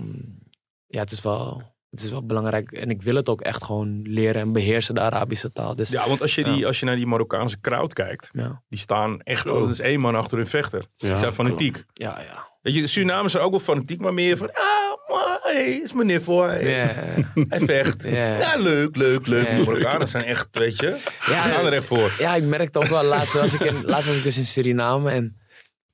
[0.86, 2.72] ja, het is, wel, het is wel belangrijk.
[2.72, 5.74] En ik wil het ook echt gewoon leren en beheersen, de Arabische taal.
[5.76, 6.08] Dus ja.
[6.08, 9.46] Want als je, die, als je naar die Marokkaanse crowd kijkt, Ja, die staan echt,
[9.46, 9.58] Zo.
[9.58, 10.84] dat is één man achter hun vechter.
[10.96, 11.08] Ja.
[11.08, 11.84] Die zijn fanatiek.
[11.92, 12.20] ja.
[12.20, 12.48] ja.
[12.62, 16.22] Weet je, Surinamers zijn ook wel fanatiek, maar meer van, ah, maar, hey, is meneer
[16.22, 16.64] voor, hey.
[17.48, 18.02] Hij vecht.
[18.04, 18.38] Ja.
[18.38, 19.46] Ja, leuk, leuk, leuk.
[19.56, 20.86] De Marokkanen zijn echt, weet je,
[21.26, 22.14] die Ja, gaan er echt voor.
[22.18, 25.10] ja, ik merkte ook wel, laatst was ik, in, laatst was ik dus in Suriname
[25.10, 25.39] en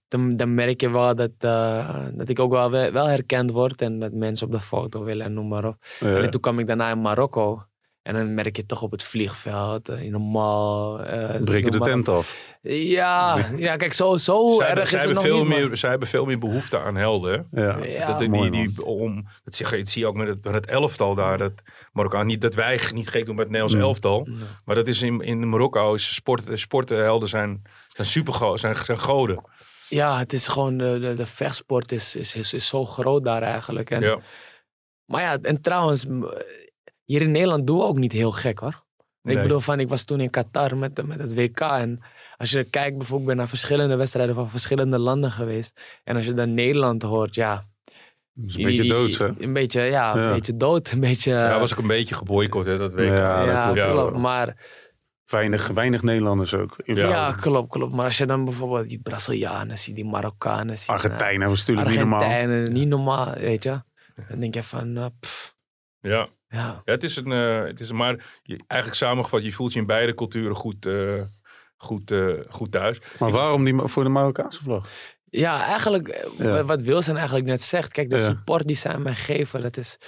[0.09, 3.99] dan, dan merk je wel dat, eh, dat ik ook wel, wel herkend word en
[3.99, 5.77] dat mensen op de foto willen en noem maar op.
[6.01, 6.17] Ja.
[6.21, 7.63] En toen kwam ik daarna in Marokko.
[8.03, 10.99] En dan merk je toch op het vliegveld, eh, in de mall.
[11.01, 12.57] eh, Breken de tent af.
[12.63, 15.49] Ja, ja, kijk, zo, zo Zij, erg hebben- is het nog veel niet.
[15.69, 17.47] meer, zij hebben veel meer behoefte aan helden.
[17.51, 17.77] Ja.
[17.85, 20.29] Ja, dat, die, mooi, die, die- om, dat, zie, je- dat zie je ook met
[20.29, 21.39] het, met het elftal daar.
[21.39, 21.53] Dat
[21.93, 23.81] Marokkaan, niet dat wij niet gek doen met het Nederlands Mm.
[23.81, 24.27] elftal.
[24.29, 24.37] Nee.
[24.65, 29.45] Maar dat is in, in Marokko, is sport, sporthelden zijn, zijn super zijn, zijn goden.
[29.89, 33.43] Ja, het is gewoon, de, de, de vechtsport is, is, is, is zo groot daar
[33.43, 33.91] eigenlijk.
[33.91, 34.19] En, Ja.
[35.05, 36.07] Maar ja, en trouwens,
[37.05, 38.85] hier in Nederland doen we ook niet heel gek hoor.
[39.23, 41.61] Ik bedoel, van, ik was toen in Qatar met, met het WK.
[41.61, 42.01] En
[42.37, 45.81] als je kijkt, bijvoorbeeld, ik ben naar verschillende wedstrijden van verschillende landen geweest.
[46.05, 47.65] En als je dan Nederland hoort, ja.
[48.33, 49.43] Dat is een beetje hè?
[49.43, 50.91] Een beetje, ja, een beetje dood.
[50.91, 51.31] Een beetje.
[51.31, 53.17] Ja, was ook een beetje geboycott, hè, dat WK.
[53.17, 54.15] Ja, dat ja, klopt.
[54.15, 54.21] Ja.
[54.21, 54.57] Maar
[55.27, 56.77] Weinig, weinig Nederlanders ook.
[56.85, 57.33] In Ja.
[57.33, 57.93] klopt, klopt.
[57.95, 60.89] Maar als je dan bijvoorbeeld die Brazilianen ziet, die Marokkanen ziet.
[60.89, 62.21] eh, Argentijnen was natuurlijk niet normaal.
[62.21, 63.83] Argentijnen, niet normaal, weet je.
[64.29, 65.55] Dan denk je van, eh, pff,
[66.01, 66.29] Ja.
[66.49, 66.83] ja.
[66.85, 69.79] Ja, het is een, eh, het is een maar je, eigenlijk samengevat, je voelt je
[69.81, 71.23] in beide culturen goed, eh,
[71.77, 73.01] goed, eh, goed thuis.
[73.19, 74.89] Maar waarom die, voor de Marokkaanse vlag?
[75.31, 76.65] Ja, eigenlijk, eh, Ja.
[76.65, 77.93] wat Wilson eigenlijk net zegt.
[77.93, 78.25] Kijk, de Ja.
[78.25, 79.99] support die zij mij geven, dat is...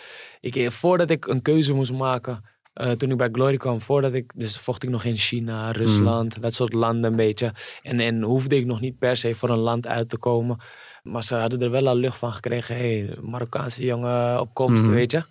[0.41, 2.45] Ik, eh, voordat ik een keuze moest maken,
[2.79, 4.33] eh, toen ik bij Glory kwam, voordat ik...
[4.37, 7.53] Dus vocht ik nog in China, Rusland, dat soort landen een beetje.
[7.83, 10.59] En, en hoefde ik nog niet per se voor een land uit te komen.
[11.03, 12.77] Maar ze hadden er wel al lucht van gekregen.
[12.77, 14.93] Hé, hey, Marokkaanse jongen op komst, Mhm.
[14.93, 15.23] weet je.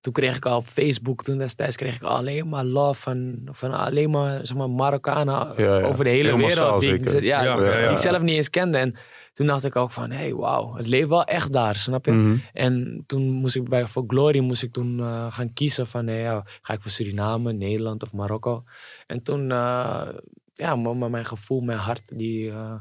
[0.00, 3.72] Toen kreeg ik al op Facebook, toen destijds kreeg ik alleen maar love van, van
[3.72, 5.80] alleen maar, zeg maar Marokkanen Ja, ja.
[5.86, 6.80] over de hele wereld.
[6.80, 8.78] Die, ik- ja, Ja, die ik zelf niet eens kende.
[8.78, 8.94] En
[9.32, 12.12] toen dacht ik ook van, hé, hey, wauw, het leeft wel echt daar, snap je?
[12.12, 12.36] Mhm.
[12.52, 16.20] En toen moest ik bij, voor Glory moest ik toen eh, gaan kiezen van, hey,
[16.20, 18.64] ja, ga ik voor Suriname, Nederland of Marokko?
[19.06, 20.08] En toen, eh,
[20.54, 22.74] ja, maar mijn gevoel, mijn hart, die, eh,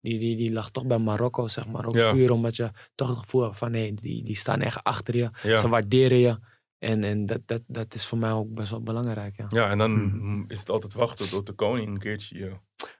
[0.00, 1.86] die, die, die lag toch bij Marokko, zeg maar.
[1.86, 2.12] Ook Ja.
[2.12, 5.30] puur omdat je toch het gevoel hebt van, hé, die, die staan echt achter je.
[5.42, 5.56] Ja.
[5.56, 6.38] Ze waarderen je.
[6.78, 9.46] En, en dat, dat, dat is voor mij ook best wel belangrijk, ja.
[9.48, 10.44] Ja, en dan Mhm.
[10.48, 12.52] is het altijd wachten tot de koning een keertje je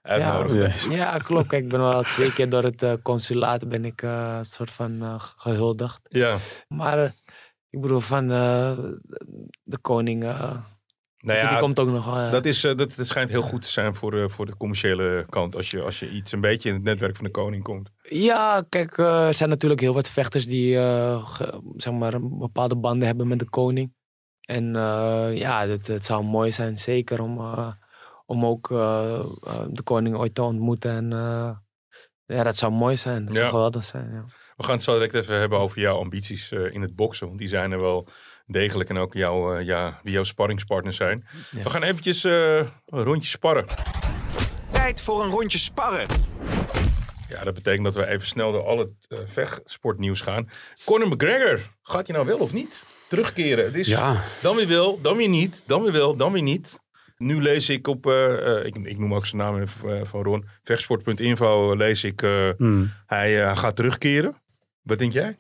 [0.03, 0.85] uitnodigt.
[0.87, 0.91] Ja.
[0.97, 0.97] Ja.
[1.13, 1.47] Ja, klopt.
[1.49, 4.71] Kijk, ik ben wel twee keer door het eh, consulaat ben ik eh, een soort
[4.71, 6.01] van eh, gehuldigd.
[6.09, 6.39] ja.
[6.69, 7.15] Maar
[7.71, 8.79] ik bedoel, van eh,
[9.63, 10.61] de koning, eh, Nou
[11.19, 12.31] die ja, komt ook nog wel.
[12.31, 15.27] dat, is, eh, dat, dat schijnt heel goed te zijn voor, de voor de commerciële
[15.29, 15.57] kant.
[15.57, 17.91] Als je, als je iets een beetje in het netwerk van de koning komt.
[18.09, 22.77] Ja, kijk, eh, er zijn natuurlijk heel wat vechters die eh, ge- zeg maar, bepaalde
[22.77, 23.95] banden hebben met de koning.
[24.41, 27.69] En eh, ja, het, het zou mooi zijn, zeker om, eh,
[28.27, 30.91] om ook de koning ooit te ontmoeten.
[30.91, 31.51] En eh,
[32.37, 33.25] ja, dat zou mooi zijn.
[33.25, 34.11] Dat zou geweldig zijn.
[34.13, 34.25] Ja.
[34.57, 37.27] We gaan het zo direct even hebben over jouw ambities eh, in het boksen.
[37.27, 38.09] Want die zijn er wel
[38.47, 38.91] degelijk.
[38.91, 41.27] En ook jouw, eh, ja, wie jouw sparringspartners zijn.
[41.51, 41.63] Ja.
[41.63, 43.67] We gaan eventjes eh, een rondje sparren.
[44.71, 46.07] Tijd voor een rondje sparren.
[47.29, 50.49] Ja, dat betekent dat we even snel door al het eh, vechtsportnieuws gaan.
[50.85, 53.65] Conor McGregor, gaat hij nou wel of niet terugkeren?
[53.65, 56.79] Het is Ja, dan weer wel, dan weer niet, dan weer wel, dan weer niet.
[57.17, 60.49] Nu lees ik op, eh, eh, ik, ik noem ook zijn naam even, van Ron,
[60.63, 62.21] vechtsport.info lees ik,
[62.57, 62.93] Hmm.
[63.07, 64.43] hij gaat terugkeren.
[64.83, 65.39] Wat denk jij?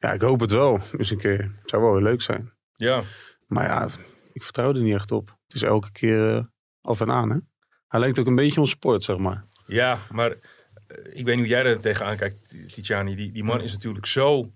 [0.00, 0.80] ja, ik hoop het wel.
[0.96, 1.38] Dus een keer.
[1.60, 2.52] Het zou wel weer leuk zijn.
[2.76, 3.02] Ja,
[3.46, 3.88] Maar ja,
[4.32, 5.28] ik vertrouw er niet echt op.
[5.46, 6.50] Het is elke keer
[6.82, 7.36] af en aan, hè?
[7.88, 9.44] Hij lijkt ook een beetje op sport, zeg maar.
[9.66, 10.34] ja maar
[11.12, 13.14] ik weet niet hoe jij er tegenaan kijkt, Tijani.
[13.14, 14.52] Die, die man is natuurlijk zo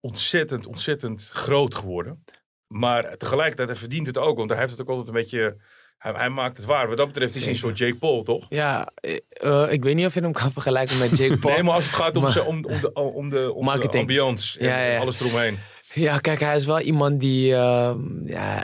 [0.00, 2.24] ontzettend, ontzettend groot geworden.
[2.66, 4.36] Maar tegelijkertijd, hij verdient het ook.
[4.36, 5.56] Want hij heeft het ook altijd een beetje...
[5.98, 6.88] Hij, hij maakt het waar.
[6.88, 8.46] Wat dat betreft is hij een soort Jake Paul, toch?
[8.48, 11.54] Ja, eh, eh, ik weet niet of je hem kan vergelijken met Jake Paul.
[11.54, 13.64] Nee, maar als het gaat om, Maar- ze- om, om de, om de, om de
[13.64, 14.00] Marketing.
[14.00, 15.58] ambiance en Ja, alles eromheen.
[15.92, 18.62] Ja, kijk, hij is wel iemand die, ehm, ja,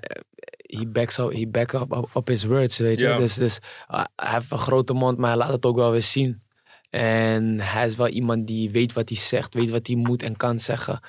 [0.66, 3.06] he backs up, he back up, up his words, weet je.
[3.06, 3.16] Ja.
[3.18, 3.58] Dus, dus
[3.90, 6.42] uh, hij heeft een grote mond, maar hij laat het ook wel weer zien.
[6.90, 10.36] En hij is wel iemand die weet wat hij zegt, weet wat hij moet en
[10.36, 11.00] kan zeggen.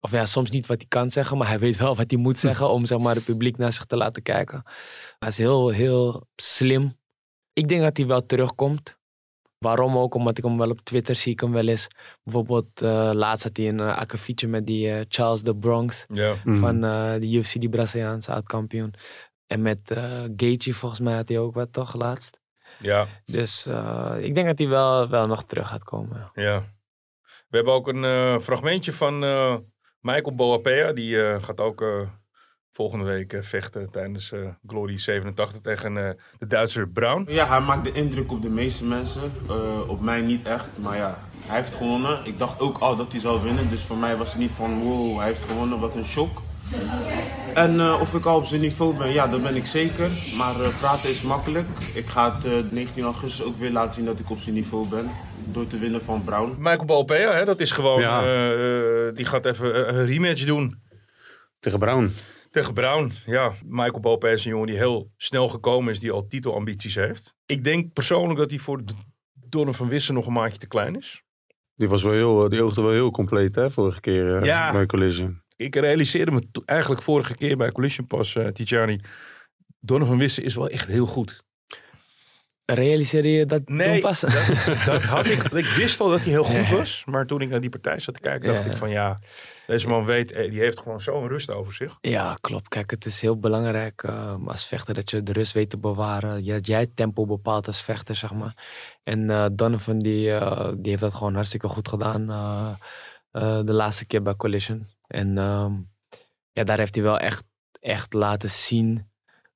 [0.00, 2.38] Of ja, soms niet wat hij kan zeggen, maar hij weet wel wat hij moet
[2.48, 4.62] zeggen om zeg maar het publiek naar zich te laten kijken.
[5.18, 6.96] Hij is heel, heel slim.
[7.52, 8.96] Ik denk dat hij wel terugkomt.
[9.58, 10.14] Waarom ook?
[10.14, 11.88] Omdat ik hem wel op Twitter zie ik hem wel eens.
[12.22, 16.04] Bijvoorbeeld eh, laatst had hij een uh, akkefietje met die eh, Charles de Bronx.
[16.44, 16.58] Mhm.
[16.58, 18.94] van eh, de UFC, die Braziliaanse oud-kampioen.
[19.46, 22.38] En met eh Gaethje volgens mij had hij ook wat toch laatst.
[22.80, 26.30] Ja, Dus eh, ik denk dat hij wel, wel nog terug gaat komen.
[26.34, 26.62] ja.
[27.48, 29.54] We hebben ook een eh, fragmentje van eh,
[30.00, 30.92] Michael Boapea.
[30.92, 32.00] Die eh, gaat ook eh,
[32.72, 37.24] volgende week vechten tijdens eh, Glory 87 tegen eh, de Duitser Brown.
[37.32, 39.32] Ja, hij maakt de indruk op de meeste mensen.
[39.48, 40.66] Eh, op mij niet echt.
[40.74, 42.20] Maar ja, hij heeft gewonnen.
[42.24, 43.68] Ik dacht ook al dat hij zou winnen.
[43.68, 46.42] Dus voor mij was het niet van wow, hij heeft gewonnen, wat een shock.
[47.54, 50.10] En eh, of ik al op zijn niveau ben, ja, dat ben ik zeker.
[50.36, 51.66] Maar eh, praten is makkelijk.
[51.94, 54.88] Ik ga het eh, 19 augustus ook weer laten zien dat ik op zijn niveau
[54.88, 55.10] ben.
[55.52, 56.54] Door te winnen van Brown.
[56.58, 58.00] Michael Boapea, hè, dat is gewoon...
[58.00, 58.22] Ja.
[58.22, 60.82] eh, eh, die gaat even eh, een rematch doen.
[61.60, 62.12] Tegen Brown.
[62.50, 63.52] Tegen Brown, ja.
[63.64, 67.34] Michael Bope is een jongen die heel snel gekomen is, die al titelambities heeft.
[67.46, 68.92] Ik denk persoonlijk dat hij voor de
[69.32, 71.22] Donner van Wissen nog een maatje te klein is.
[71.74, 74.72] Die, was wel heel, eh, die oogde wel heel compleet hè, vorige keer eh, Ja.
[74.72, 75.42] bij Collision.
[75.58, 79.00] Ik realiseerde me eigenlijk vorige keer bij Collision Pass, eh Tijani.
[79.80, 81.42] Donner van Wissen is wel echt heel goed.
[82.64, 84.20] Realiseer je dat Nee, pas?
[84.84, 87.02] Dat had ik, ik wist al dat hij heel goed was.
[87.06, 88.70] Maar toen ik naar die partij zat te kijken, dacht Ja.
[88.70, 89.18] ik van ja,
[89.66, 91.98] deze man weet, eh, die heeft gewoon zo'n rust over zich.
[92.00, 92.68] Ja, klopt.
[92.68, 96.46] Kijk, het is heel belangrijk eh, als vechter dat je de rust weet te bewaren.
[96.46, 98.54] Dat jij het tempo bepaalt als vechter, zeg maar.
[99.02, 100.38] En eh Donovan, die,
[100.76, 102.26] die heeft dat gewoon hartstikke goed gedaan
[103.64, 104.86] de laatste keer bij Collision.
[105.08, 105.72] En ehm,
[106.52, 107.44] ja, daar heeft hij wel echt,
[107.80, 109.10] echt laten zien.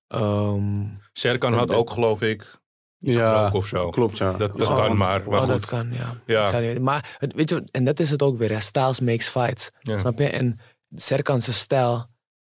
[0.06, 2.60] ehm, Serkan had ook, geloof ik,
[3.00, 3.90] iets Ja, of zo.
[3.90, 4.32] Klopt, ja.
[4.32, 5.64] Dat, dat Gewoon- kan maar, maar oh, dat goed.
[5.66, 6.14] kan, ja.
[6.26, 6.42] Ja.
[6.42, 8.50] Ik zou niet- maar het, weet je, en dat is het ook weer.
[8.50, 8.60] Hè?
[8.60, 9.70] Styles makes fights.
[9.80, 9.98] Ja.
[9.98, 10.28] Snap je?
[10.28, 10.58] En
[10.94, 12.06] Serkan's stijl,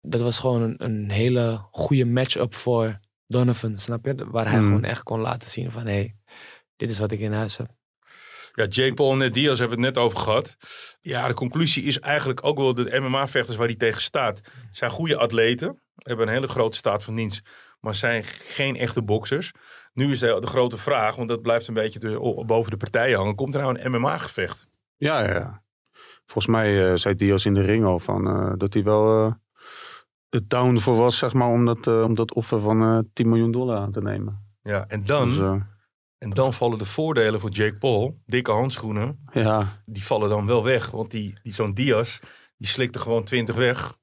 [0.01, 3.79] dat was gewoon een, een hele goede match-up voor Donovan.
[3.79, 4.31] Snap je?
[4.31, 4.67] Waar hij Mm.
[4.67, 6.17] gewoon echt kon laten zien van, hé, hey,
[6.77, 7.71] dit is wat ik in huis heb.
[8.57, 10.57] Ja, Jake Paul en Ned Diaz hebben we het net over gehad.
[11.01, 14.41] Ja, de conclusie is eigenlijk ook wel dat MMA-vechters waar hij tegen staat,
[14.71, 15.81] zijn goede atleten.
[15.97, 17.49] Hebben een hele grote staat van dienst,
[17.81, 19.53] maar zijn geen echte boxers.
[19.93, 22.15] Nu is de, de grote vraag, want dat blijft een beetje dus
[22.47, 23.35] boven de partijen hangen.
[23.35, 24.67] Komt er nou een MMA-gevecht?
[24.97, 25.63] Ja, ja.
[26.27, 29.33] Volgens mij eh, zei Diaz in de ring al van, eh, dat hij wel eh
[30.31, 33.53] het down voor was, zeg maar, om dat, om dat offer van eh 10 miljoen
[33.53, 34.45] dollar aan te nemen.
[34.63, 35.39] Ja, en dan, Dus,
[36.19, 40.65] en dan vallen de voordelen voor Jake Paul, dikke handschoenen, ja, die vallen dan wel
[40.65, 40.91] weg.
[40.91, 42.19] Want die, die zo'n Diaz,
[42.57, 43.97] die slikt er gewoon 20 weg.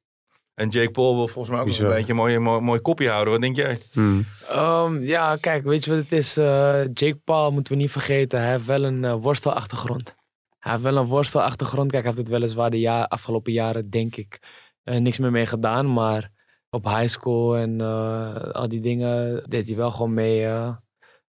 [0.54, 3.34] En Jake Paul wil volgens mij ook een beetje een mooi, mooi, mooi kopje houden.
[3.34, 3.80] Wat denk jij?
[3.92, 4.26] hmm.
[4.50, 6.38] Ehm, ja, kijk, weet je wat het is?
[6.38, 8.40] Eh, Jake Paul moeten we niet vergeten.
[8.40, 10.16] Hij heeft wel een eh, worstelachtergrond.
[10.60, 11.92] Hij heeft wel een worstelachtergrond.
[11.92, 14.40] Kijk, hij heeft het weliswaar de ja afgelopen jaren, denk ik,
[14.84, 15.94] eh, niks meer mee gedaan.
[15.94, 16.32] Maar
[16.70, 20.76] op high school en eh, al die dingen deed hij wel gewoon mee eh,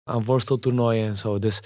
[0.04, 1.38] aan worsteltoernooien en zo.
[1.38, 1.62] Dus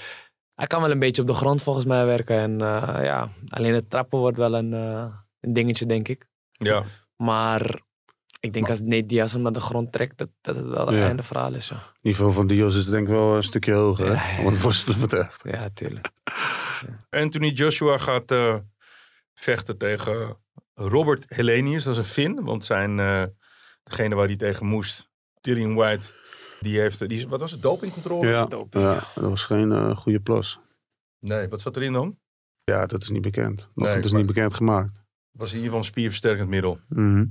[0.54, 2.36] hij kan wel een beetje op de grond volgens mij werken.
[2.38, 5.06] En eh, ja, alleen het trappen wordt wel een, eh,
[5.40, 6.26] een dingetje, denk ik.
[6.50, 6.82] Ja,
[7.16, 7.80] Maar
[8.40, 10.96] ik denk als Nate Diaz hem naar de grond trekt, dat, dat het wel het
[10.96, 11.06] Ja.
[11.06, 11.68] einde verhaal is.
[11.68, 14.60] Ja, Het niveau van Diaz is denk ik wel een stukje hoger, Ja, hè, wat
[14.60, 15.42] worstelen betreft.
[15.50, 16.08] ja tuurlijk.
[17.10, 18.56] Anthony Joshua gaat eh,
[19.34, 20.36] vechten tegen
[20.74, 21.84] Robert Helenius.
[21.84, 23.22] Dat is een Fin, want zijn, eh,
[23.82, 26.12] degene waar hij tegen moest, Tyrion White,
[26.60, 28.26] die heeft, die, wat was het, dopingcontrole?
[28.28, 30.58] Ja, Doping, ja, dat was geen eh, goede plus.
[31.18, 32.18] Nee, wat zat erin dan?
[32.64, 33.70] Ja, dat is niet bekend.
[33.74, 35.02] Nog, Nee, dat is maar- niet bekend gemaakt.
[35.30, 36.80] Was in ieder geval een spierversterkend middel.
[36.88, 37.24] Mhm.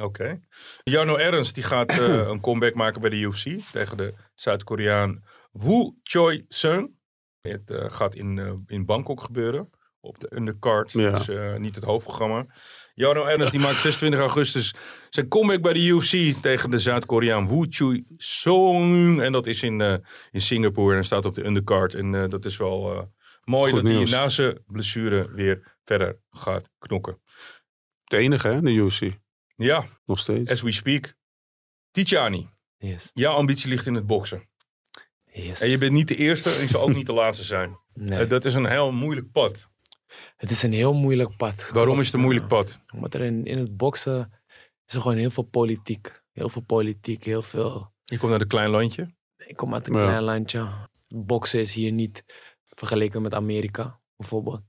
[0.00, 0.40] Oké.
[0.82, 5.94] Jarno Ernst die gaat eh, een comeback maken bij de UFC tegen de Zuid-Koreaan Woo
[6.02, 6.90] Choi Seung.
[7.40, 9.70] Het eh, gaat in, eh, in Bangkok gebeuren.
[10.02, 11.10] Op de undercard, Ja.
[11.10, 12.46] dus eh, niet het hoofdprogramma.
[12.94, 14.74] Jarno Ernst die maakt 26 augustus
[15.10, 19.20] zijn comeback bij de UFC tegen de Zuid-Koreaan Woo Choi Seung.
[19.20, 19.94] En dat is in, eh,
[20.30, 21.94] in Singapore en staat op de undercard.
[21.94, 23.02] En eh, dat is wel eh,
[23.44, 24.10] mooi Goed dat nieuws.
[24.10, 27.20] hij na zijn blessure weer verder gaat knokken.
[28.04, 29.02] De enige, hè, de UFC.
[29.56, 30.50] Ja, Nog steeds.
[30.50, 31.14] as we speak.
[31.90, 32.48] Tijani.
[32.78, 33.10] Yes.
[33.14, 34.48] Jouw ambitie ligt in het boksen.
[35.32, 35.60] yes.
[35.60, 37.78] En je bent niet de eerste en je zal ook niet de laatste zijn.
[37.94, 38.18] Nee.
[38.18, 39.70] Eh, Dat is een heel moeilijk pad.
[40.36, 41.68] Het is een heel moeilijk pad.
[41.72, 42.78] Waarom is het een moeilijk pad?
[42.94, 44.32] Omdat er in, in het boksen
[44.86, 46.22] is er gewoon heel veel politiek.
[46.32, 47.92] Heel veel politiek, heel veel...
[48.04, 49.14] Je komt uit een klein landje.
[49.46, 50.02] Ik kom uit een Ja.
[50.06, 50.68] klein landje.
[51.08, 52.24] Boksen is hier niet
[52.68, 54.60] vergeleken met Amerika, bijvoorbeeld.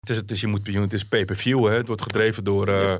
[0.00, 1.74] Het is, het is, je moet, je moet, het is pay-per-view, hè.
[1.74, 2.96] Het wordt gedreven door, eh,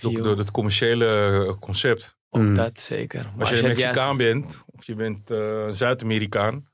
[0.00, 2.18] door, het commerciële eh, concept.
[2.30, 2.54] ook Mm.
[2.54, 3.22] dat zeker.
[3.24, 6.69] Maar Als je juist- Mexicaan bent, of je bent eh, Zuid-Amerikaan,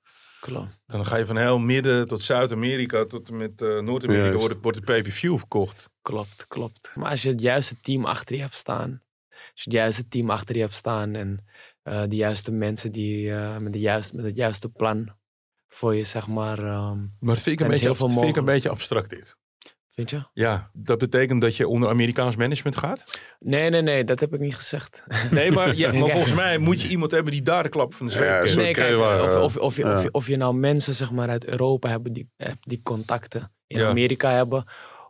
[0.47, 0.81] Klopt.
[0.87, 4.85] dan ga je van heel midden tot Zuid-Amerika tot en met eh, Noord-Amerika wordt, het-
[4.85, 5.91] pay-per-view verkocht.
[6.03, 6.91] Klopt, klopt.
[6.95, 10.31] Maar als je het juiste team achter je hebt staan, als je het juiste team
[10.31, 11.45] achter je hebt staan en
[11.83, 15.13] eh, de juiste mensen die eh, met, de juiste, met het juiste plan
[15.69, 18.37] voor je, zeg maar, ehm, Maar vind ik een, is beetje, heel veel vind ik
[18.37, 19.37] een beetje abstract dit.
[19.97, 20.23] Vind je?
[20.33, 23.05] Ja, dat betekent dat je onder Amerikaans management gaat?
[23.41, 25.05] Nee, nee, nee, dat heb ik niet gezegd.
[25.31, 28.07] Nee, maar, ja, maar volgens mij moet je iemand hebben die daar de klap van
[28.07, 29.93] de zweep Ja, Nee, kijk, we, of, eh, of, of, je, ja.
[29.93, 33.51] of, je, of je nou mensen zeg maar, uit Europa hebben die, eh, die contacten
[33.67, 33.89] in Ja.
[33.89, 34.65] Amerika hebben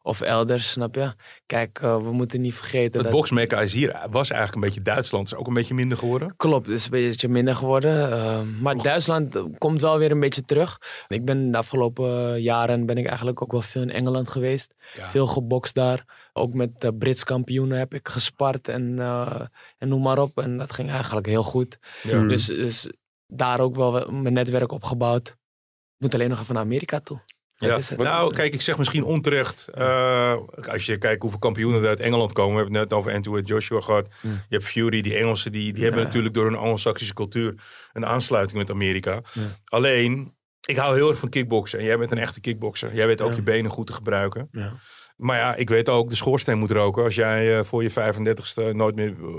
[0.06, 1.12] of elders, snap je?
[1.46, 3.10] Kijk, eh, we moeten niet vergeten Het dat...
[3.10, 5.26] boxmecca is hier was eigenlijk een beetje Duitsland.
[5.26, 6.34] Is ook een beetje minder geworden.
[6.36, 8.10] Klopt, het is een beetje minder geworden.
[8.10, 10.78] eh, maar Duitsland komt wel weer een beetje terug.
[11.08, 14.74] Ik ben de afgelopen jaren ben ik eigenlijk ook wel veel in Engeland geweest.
[14.94, 15.10] Ja.
[15.10, 16.30] Veel gebokst daar.
[16.32, 19.40] Ook met de Brits kampioenen heb ik gespart en, eh,
[19.78, 20.38] en noem maar op.
[20.38, 21.78] En dat ging eigenlijk heel goed.
[22.02, 22.20] Ja.
[22.20, 22.28] Mm.
[22.28, 22.90] Dus, dus
[23.26, 25.28] daar ook wel mijn netwerk opgebouwd.
[25.28, 27.20] Ik moet alleen nog even naar Amerika toe.
[27.58, 27.78] Ja.
[27.96, 29.68] Nou, kijk, ik zeg misschien onterecht.
[29.74, 30.36] eh,
[30.68, 32.52] als je kijkt hoeveel kampioenen er uit Engeland komen.
[32.54, 34.06] We hebben het net over Anthony Joshua gehad.
[34.22, 37.54] Je hebt Fury, die Engelsen, die, die hebben natuurlijk door hun Anglo-Saxische cultuur
[37.92, 39.20] een aansluiting met Amerika.
[39.32, 39.42] Ja.
[39.64, 40.34] Alleen,
[40.68, 41.78] ik hou heel erg van kickboksen.
[41.78, 42.94] En jij bent een echte kickbokser.
[42.94, 43.36] Jij weet ook Ja.
[43.36, 44.48] je benen goed te gebruiken.
[44.52, 44.72] Ja.
[45.16, 47.04] Maar ja, ik weet ook, de schoorsteen moet roken.
[47.04, 49.34] Als jij eh, voor je 35ste nooit meer eh,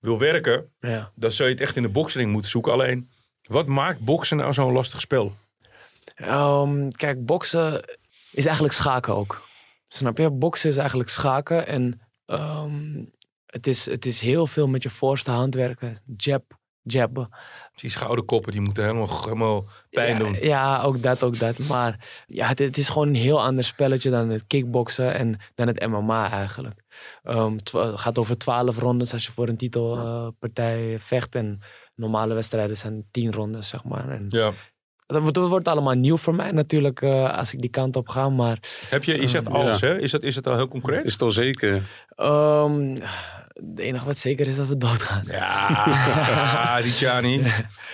[0.00, 1.12] wil werken, Ja.
[1.14, 2.72] dan zou je het echt in de boksering moeten zoeken.
[2.72, 3.10] Alleen,
[3.42, 5.32] wat maakt boksen nou zo'n lastig spel?
[6.18, 7.84] Ehm, kijk, boksen
[8.30, 9.48] is eigenlijk schaken ook.
[9.88, 10.30] Snap je?
[10.30, 11.66] Boksen is eigenlijk schaken.
[11.66, 13.04] En ehm,
[13.46, 15.96] het, is, het is heel veel met je voorste hand werken.
[16.16, 17.28] Jab, jabben.
[17.74, 20.32] Die schouderkoppen, die moeten helemaal, helemaal pijn ja, doen.
[20.32, 21.58] Ja, ook dat, ook dat.
[21.58, 25.66] Maar ja, het, het is gewoon een heel ander spelletje dan het kickboksen en dan
[25.66, 26.82] het MMA eigenlijk.
[27.22, 31.34] Ehm, het gaat over twaalf rondes als je voor een titelpartij vecht.
[31.34, 31.60] En
[31.94, 34.08] normale wedstrijden zijn tien rondes, zeg maar.
[34.08, 34.52] En Ja.
[35.08, 38.08] Dat, wordt- dat wordt allemaal nieuw voor mij natuurlijk eh, als ik die kant op
[38.08, 38.28] ga.
[38.28, 39.98] Maar Heb je, je zegt Ehm, alles, hè?
[40.00, 41.04] Is, dat, is het al heel concreet?
[41.04, 41.82] Is het al zeker?
[42.16, 42.96] ehm,
[43.66, 45.22] het enige wat zeker is dat we doodgaan.
[45.26, 47.42] Ja, die Tjani.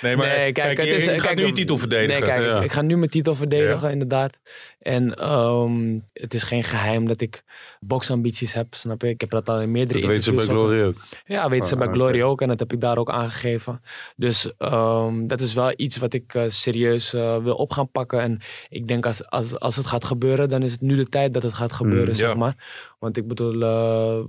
[0.03, 2.21] Nee, maar Nee, kijk, het is- je gaat kijk, nu je titel verdedigen.
[2.23, 2.59] Nee, kijk, Ja.
[2.59, 4.33] ik, ik ga nu mijn titel verdedigen, inderdaad.
[4.81, 7.43] En ehm, het is geen geheim dat ik
[7.81, 9.09] boksambities heb, snap je?
[9.09, 10.95] Ik heb dat al in meerdere Dat weten ze bij interviews Glory ook.
[11.27, 11.97] Ja, weten ze Ah, bij oké.
[11.97, 13.81] Glory ook en dat heb ik daar ook aangegeven.
[14.17, 18.21] Dus ehm, dat is wel iets wat ik eh, serieus eh, wil op gaan pakken.
[18.21, 21.35] En ik denk als, als, als het gaat gebeuren, dan is het nu de tijd
[21.35, 22.55] dat het gaat gebeuren, Mm, zeg maar.
[22.99, 24.25] Want ik bedoel, eh,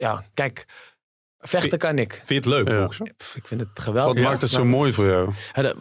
[0.00, 0.64] ja, kijk,
[1.38, 2.12] vechten kan ik.
[2.12, 2.80] Vind je het leuk, Ja.
[2.82, 3.14] boksen?
[3.16, 4.22] Pff, Ik vind het Wat geweldig.
[4.24, 5.32] maakt het zo mooi voor jou?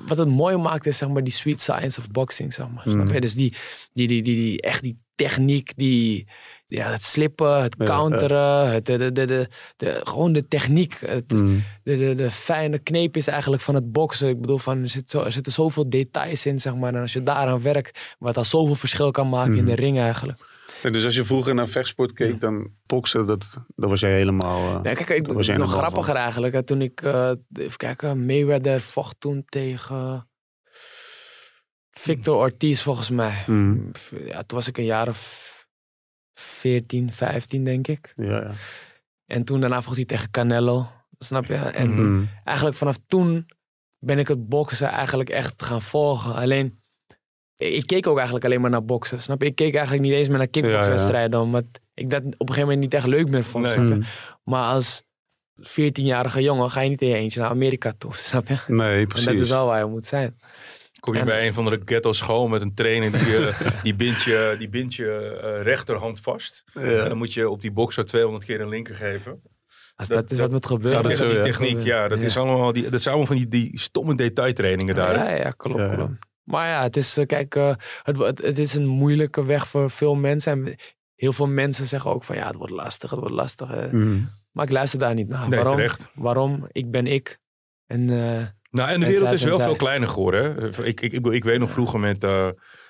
[0.08, 2.84] Wat het mooi maakt is zeg maar die sweet science of boxing, zeg maar.
[2.86, 2.92] Mm.
[2.92, 3.22] Snap je?
[3.22, 3.56] Dus die,
[3.94, 6.28] die, die, die, die, echt die techniek, die,
[6.68, 11.32] ja, het slippen, het counteren, Het, de, de, de, de, de- gewoon de techniek, het,
[11.32, 11.64] Mm.
[11.84, 14.30] de, de, de fijne kneepjes eigenlijk van het boksen.
[14.30, 16.94] Ik bedoel, van, er, zit zo, er zitten zoveel details in, zeg maar.
[16.94, 19.66] En als je daaraan werkt, wat al zoveel verschil kan maken in Mm.
[19.66, 20.49] de ring eigenlijk.
[20.84, 24.68] En dus als je vroeger naar vechtsport keek, dan boksen, dat, dat was jij helemaal...
[24.68, 26.54] eh, Ja, kijk, ik, was nog grappiger eigenlijk.
[26.54, 30.28] hè, Toen ik, eh, even kijken, Mayweather vocht toen tegen
[31.92, 33.44] Victor Ortiz volgens mij.
[33.48, 33.92] mm.
[34.26, 35.48] Ja, toen was ik een jaar of
[36.34, 38.14] 14, 15 denk ik.
[38.16, 38.52] Ja, ja.
[39.26, 40.88] En toen daarna vocht hij tegen Canelo.
[41.20, 41.56] Snap je?
[41.56, 42.02] En Mhm.
[42.02, 42.30] Mm.
[42.44, 43.46] eigenlijk vanaf toen
[43.98, 46.34] ben ik het boksen eigenlijk echt gaan volgen.
[46.36, 46.79] Alleen,
[47.68, 49.22] ik keek ook eigenlijk alleen maar naar boksen.
[49.22, 49.48] Snap je?
[49.48, 51.40] Ik keek eigenlijk niet eens meer naar kickboxwedstrijden.
[51.40, 53.64] Omdat ik dat op een gegeven moment niet echt leuk meer vond.
[53.66, 53.74] Nee.
[53.74, 53.94] snap je?
[53.96, 54.04] Mm.
[54.44, 55.04] Maar als
[55.62, 58.12] 14-jarige jongen ga je niet in je eentje naar Amerika toe.
[58.30, 58.58] Snap je?
[58.68, 59.26] Nee, En precies.
[59.26, 60.40] dat is wel waar je moet zijn.
[61.00, 63.96] Kom je En- bij een van de ghetto school met een trainer die, eh, die
[63.96, 66.64] bindt je, die bindt je eh, rechterhand vast.
[66.74, 66.82] Ja.
[66.82, 69.42] En dan moet je op die bokser 200 keer een linker geven.
[69.96, 71.02] Als Dat- dat, is dat- wat moet gebeuren.
[71.02, 71.44] dat dat zo, die ja.
[71.44, 75.14] techniek, ja, dat, Is allemaal, die, dat zijn allemaal van die, die stomme detailtrainingen daar.
[75.16, 75.96] Ja, ja, klopt, Ja, ja.
[75.96, 76.12] klopt.
[76.50, 79.90] Maar ja, het is, eh, kijk, eh, het, het, het is een moeilijke weg voor
[79.92, 80.52] veel mensen.
[80.68, 80.76] En
[81.16, 83.72] heel veel mensen zeggen ook van, ja, het wordt lastig, het wordt lastig.
[83.72, 83.92] eh.
[83.92, 84.30] Mm.
[84.52, 85.48] Maar ik luister daar niet naar.
[85.50, 85.76] Nee, Waarom?
[85.76, 86.10] terecht.
[86.16, 86.68] Waarom?
[86.72, 87.40] Ik ben ik.
[87.88, 89.66] En eh, Nou, en de wereld is wel zij.
[89.66, 90.56] veel kleiner geworden.
[90.56, 90.86] Hè?
[90.86, 92.48] Ik, ik, ik, ik weet nog vroeger met eh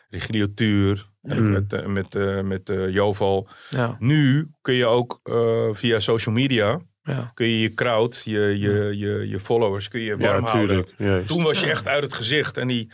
[0.10, 1.52] Regilio Tuur, en Mm.
[1.52, 3.48] met, met, eh, met Joval.
[3.70, 7.32] ja, Nu kun je ook eh, via social media, ja.
[7.34, 10.68] kun je je crowd, je, je, je, je followers, kun je Ja, warm houden.
[10.68, 10.94] tuurlijk.
[10.98, 11.28] Juist.
[11.28, 12.58] Toen was je echt uit het gezicht.
[12.58, 12.92] En die,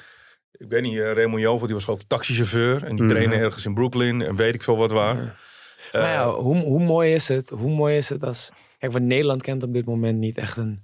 [0.57, 2.83] ik weet niet, eh, Raymond Jovel, die was gewoon taxichauffeur.
[2.83, 3.09] En die Mm.
[3.09, 5.15] trainde ergens in Brooklyn en weet ik veel wat waar.
[5.15, 5.35] Ja.
[5.91, 7.49] Eh, maar ja, hoe, hoe mooi is het?
[7.49, 8.51] Hoe mooi is het als...
[8.77, 10.83] Kijk, want Nederland kent op dit moment niet echt een,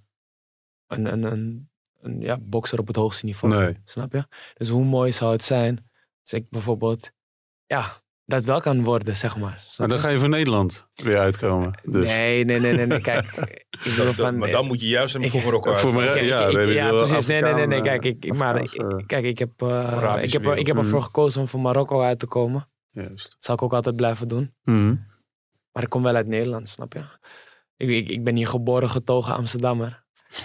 [0.88, 1.70] een, een, een,
[2.02, 3.56] een ja, bokser op het hoogste niveau.
[3.56, 3.78] Nee.
[3.84, 4.26] Snap je?
[4.54, 5.90] Dus hoe mooi zou het zijn
[6.22, 7.12] als ik bijvoorbeeld,
[7.66, 8.01] ja,
[8.32, 9.64] dat wel kan worden, zeg maar.
[9.78, 11.72] Maar dan ga je voor Nederland weer uitkomen.
[11.84, 12.06] Dus.
[12.16, 13.02] Nee, nee, nee, nee, nee.
[13.02, 13.26] Kijk,
[13.84, 14.38] ik Dat- van...
[14.38, 16.00] maar dan moet je juist hem voor Marokko Voor uit.
[16.00, 17.26] Marokko, ja, ik- weet ik ja, wel, precies.
[17.28, 17.82] Nee, nee, nee, nee.
[17.82, 21.04] Kijk, ik, maar, eh, kijk, ik heb, eh, ik heb, ik heb ervoor Mm.
[21.06, 22.68] gekozen om voor Marokko uit te komen.
[22.92, 23.30] Juist.
[23.30, 24.56] Dat zal ik ook altijd blijven doen.
[24.64, 24.96] Mhm.
[25.72, 27.00] Maar ik kom wel uit Nederland, snap je?
[27.78, 30.04] Ik, ik, ik ben hier geboren, getogen Amsterdammer.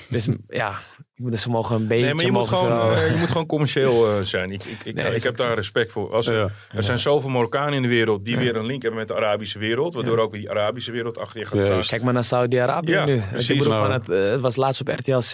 [0.09, 0.79] Dus ja,
[1.16, 2.05] dus ze mogen een beetje...
[2.05, 4.50] Nee, maar je moet, gewoon, wel- eh, je moet gewoon commercieel eh, zijn.
[4.50, 6.12] Ik, ik, ik, Nee, ik is heb daar respect voor.
[6.14, 6.48] Als er, Ja.
[6.74, 8.40] er zijn zoveel Marokkanen in de wereld die Ja.
[8.40, 9.94] weer een link hebben met de Arabische wereld.
[9.94, 10.22] Waardoor Ja.
[10.22, 11.83] ook die Arabische wereld achter je gaat staan.
[11.83, 13.20] Kijk maar naar Saudi-Arabië Ja, nu.
[13.31, 13.50] precies.
[13.50, 13.85] ik bedoel, Nou.
[13.85, 15.33] van het, eh, het was laatst op RTL Z.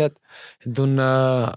[0.59, 1.49] En toen, eh,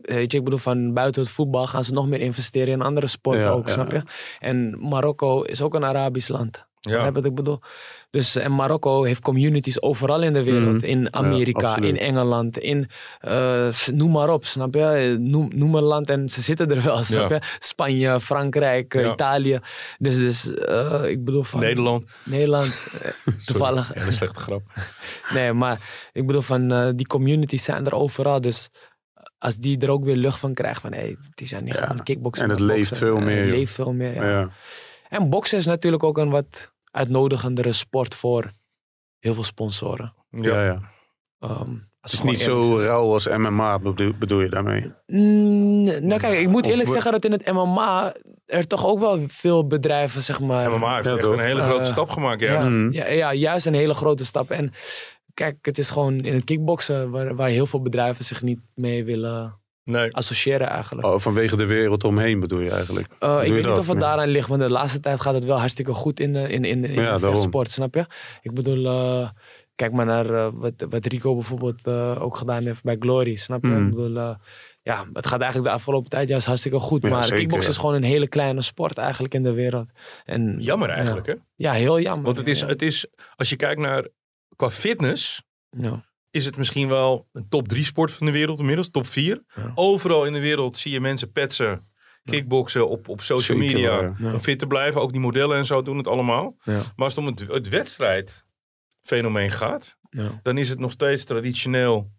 [0.00, 3.06] weet je, ik bedoel, van buiten het voetbal gaan ze nog meer investeren in andere
[3.06, 4.02] sporten Ja, ook, ja, snap je?
[4.38, 6.64] En Marokko is ook een Arabisch land.
[6.86, 7.12] Ja.
[7.12, 7.60] Wat ik bedoel?
[8.10, 10.76] Dus, en Marokko heeft communities overal in de wereld.
[10.76, 10.84] Mhm.
[10.84, 15.16] In Amerika, in Engeland, in eh, noem maar op, snap je?
[15.20, 17.36] Noem, noem een land en ze zitten er wel, snap Ja.
[17.36, 17.42] je?
[17.58, 19.12] Spanje, Frankrijk, eh, Ja.
[19.12, 19.60] Italië.
[19.98, 21.60] Dus, dus eh, ik bedoel van...
[21.60, 22.04] Nederland.
[22.24, 22.66] Nederland,
[23.02, 23.94] eh, toevallig.
[23.94, 24.62] Ja, een slechte grap.
[25.34, 28.40] Nee, maar ik bedoel van eh, die communities zijn er overal.
[28.40, 28.68] Dus
[29.38, 32.44] als die er ook weer lucht van krijgen van hé, die zijn niet gaan kickboksen.
[32.44, 34.50] En het leeft veel meer, Het leeft veel meer.
[35.08, 38.50] En boksen is natuurlijk ook een wat uitnodigendere sport voor
[39.18, 40.14] heel veel sponsoren.
[40.30, 40.42] Ja.
[40.42, 40.80] Ja, ja.
[41.38, 44.92] Ehm, Het is niet zo rauw als MMA, bedoel, bedoel je daarmee?
[45.06, 48.14] Mm, nou kijk, ik moet eerlijk zeggen dat in het MMA
[48.46, 50.70] er toch ook wel veel bedrijven, zeg maar...
[50.70, 51.32] MMA heeft Ja, echt toch?
[51.32, 52.40] een hele grote Eh, stap gemaakt.
[52.40, 52.52] Ja.
[52.52, 52.92] Ja, Mhm.
[52.92, 54.50] ja, ja, juist een hele grote stap.
[54.50, 54.72] En
[55.34, 59.04] kijk, het is gewoon in het kickboksen waar, waar heel veel bedrijven zich niet mee
[59.04, 60.14] willen Nee.
[60.14, 61.06] associëren eigenlijk.
[61.06, 63.06] Oh, vanwege de wereld omheen bedoel je eigenlijk?
[63.20, 64.06] Uh, ik weet niet of het Ja.
[64.06, 66.84] daaraan ligt, want de laatste tijd gaat het wel hartstikke goed in, de- in, in,
[66.84, 68.06] in Ja, de vechtsport, snap je?
[68.42, 69.28] Ik bedoel, eh,
[69.74, 73.64] kijk maar naar eh, wat, wat Rico bijvoorbeeld eh, ook gedaan heeft bij Glory, snap
[73.64, 73.70] je?
[73.70, 74.34] Ik bedoel, eh,
[74.82, 77.68] ja, het gaat eigenlijk de afgelopen tijd juist hartstikke goed, Ja, maar zeker, ja.
[77.68, 79.88] is gewoon een hele kleine sport eigenlijk in de wereld.
[80.24, 81.34] En, Jammer eigenlijk, hè?
[81.54, 82.24] Ja, heel jammer.
[82.24, 82.66] Want het is, ja.
[82.66, 84.08] het is, als je kijkt naar
[84.56, 86.04] qua fitness, Ja.
[86.36, 89.42] Is het misschien wel een top 3 sport van de wereld inmiddels, top 4.
[89.54, 89.72] Ja.
[89.74, 91.88] Overal in de wereld zie je mensen petsen,
[92.24, 94.14] kickboksen op, op social Zeker media.
[94.18, 94.32] Ja.
[94.32, 95.00] Om fit te blijven.
[95.00, 96.56] Ook die modellen en zo doen het allemaal.
[96.62, 96.72] Ja.
[96.74, 99.98] Maar als het om het, het wedstrijdfenomeen gaat,
[100.42, 102.10] dan is het nog steeds traditioneel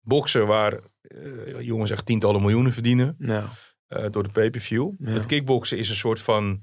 [0.00, 3.48] boksen waar eh, jongens echt tientallen miljoenen verdienen Ja.
[3.86, 4.90] eh, door de pay-per-view.
[5.02, 6.62] Het kickboksen is een soort van,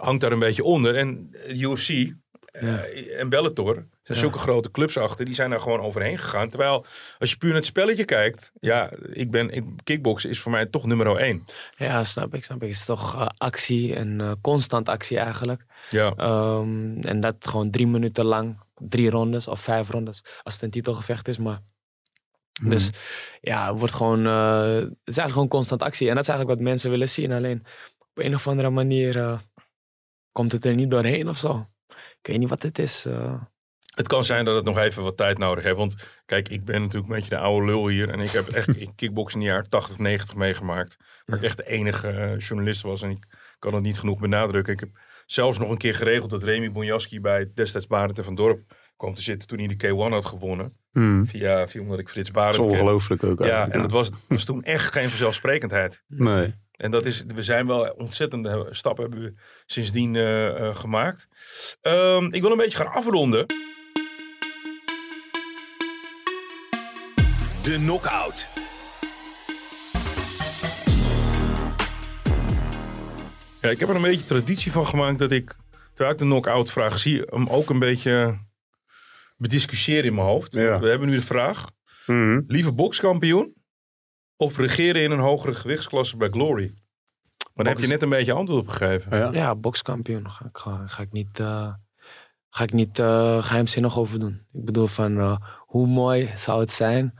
[0.00, 0.96] hangt daar een beetje onder.
[0.96, 2.14] En de UFC
[2.52, 4.14] eh, en Bellator zijn Ja.
[4.14, 6.48] zulke grote clubs achter, die zijn daar gewoon overheen gegaan.
[6.48, 6.84] Terwijl
[7.18, 10.66] als je puur naar het spelletje kijkt, ja, ik ben, ik, kickboksen is voor mij
[10.66, 11.44] toch nummer één.
[11.76, 12.68] ja, snap ik, snap ik.
[12.68, 15.64] Het is toch eh, actie en eh, constant actie eigenlijk.
[15.90, 20.62] Ja, Ehm, en dat gewoon drie minuten lang, drie rondes of vijf rondes, als het
[20.62, 21.38] een titelgevecht is.
[21.38, 21.60] Maar
[22.62, 22.90] Dus
[23.40, 26.08] ja, het wordt gewoon, het is eigenlijk gewoon constant actie.
[26.08, 27.32] En dat is eigenlijk wat mensen willen zien.
[27.32, 27.64] Alleen
[27.98, 29.40] op een of andere manier
[30.32, 31.66] komt het er niet doorheen of zo.
[32.22, 33.06] Ik weet niet wat het is.
[33.06, 33.34] eh.
[33.94, 35.76] het kan zijn dat het nog even wat tijd nodig heeft.
[35.76, 35.94] Want
[36.26, 38.08] kijk, ik ben natuurlijk een beetje de oude lul hier.
[38.08, 40.96] En ik heb echt ik kickboksen in de jaren 80, 90 meegemaakt.
[41.26, 43.02] Waar ik echt de enige eh, journalist was.
[43.02, 43.24] En ik
[43.58, 44.72] kan het niet genoeg benadrukken.
[44.72, 44.88] Ik heb
[45.26, 48.60] zelfs nog een keer geregeld dat Remy Bonjaski bij destijds Barend en van Dorp
[48.96, 50.76] kwam te zitten toen hij de K1 had gewonnen.
[50.92, 51.26] Hmm.
[51.26, 52.70] Via, via omdat ik Frits Dat Barend is ken.
[52.80, 53.44] ongelooflijk ook.
[53.44, 56.02] Ja, en dat was, was toen echt geen vanzelfsprekendheid.
[56.08, 56.54] Nee.
[56.82, 59.34] En dat is, we zijn wel ontzettende stappen hebben we
[59.66, 61.28] sindsdien eh, eh, gemaakt.
[61.80, 63.46] Ehm, ik wil een beetje gaan afronden.
[67.62, 68.48] De knockout.
[73.60, 75.56] Ja, ik heb er een beetje traditie van gemaakt dat ik,
[75.94, 78.38] terwijl ik de knock-out vraag zie, hem ook een beetje
[79.36, 80.54] bediscussiëren in mijn hoofd.
[80.54, 80.80] Ja.
[80.80, 81.70] We hebben nu de vraag,
[82.06, 82.40] Mhm.
[82.46, 83.54] liever bokskampioen
[84.42, 86.74] of regeren in een hogere gewichtsklasse bij Glory?
[87.54, 89.18] Maar daar heb je net een beetje antwoord op gegeven.
[89.18, 89.32] Ja.
[89.32, 90.30] Ja, bokskampioen.
[90.30, 91.72] Ga ik, ga, ga ik niet, eh,
[92.48, 94.46] ga ik niet eh, geheimzinnig over doen.
[94.52, 97.14] Ik bedoel van, eh, hoe mooi zou het zijn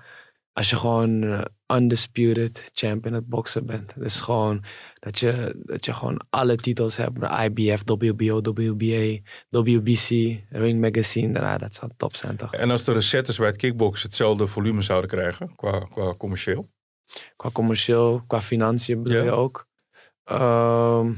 [0.53, 3.93] als je gewoon undisputed champion het boksen bent.
[3.97, 4.65] Dus gewoon
[4.95, 7.19] dat je, dat je gewoon alle titels hebt.
[7.19, 9.19] IBF, WBO, WBA,
[9.49, 10.09] WBC,
[10.51, 11.41] Ring Magazine.
[11.41, 12.55] Nou, dat zou top zijn toch?
[12.55, 16.71] En als de recettes bij het kickboksen hetzelfde volume zouden krijgen, qua, qua commercieel.
[17.37, 19.25] Qua commercieel, qua financiën bedoel Ja.
[19.25, 19.67] je ook.
[20.25, 21.13] Ehm,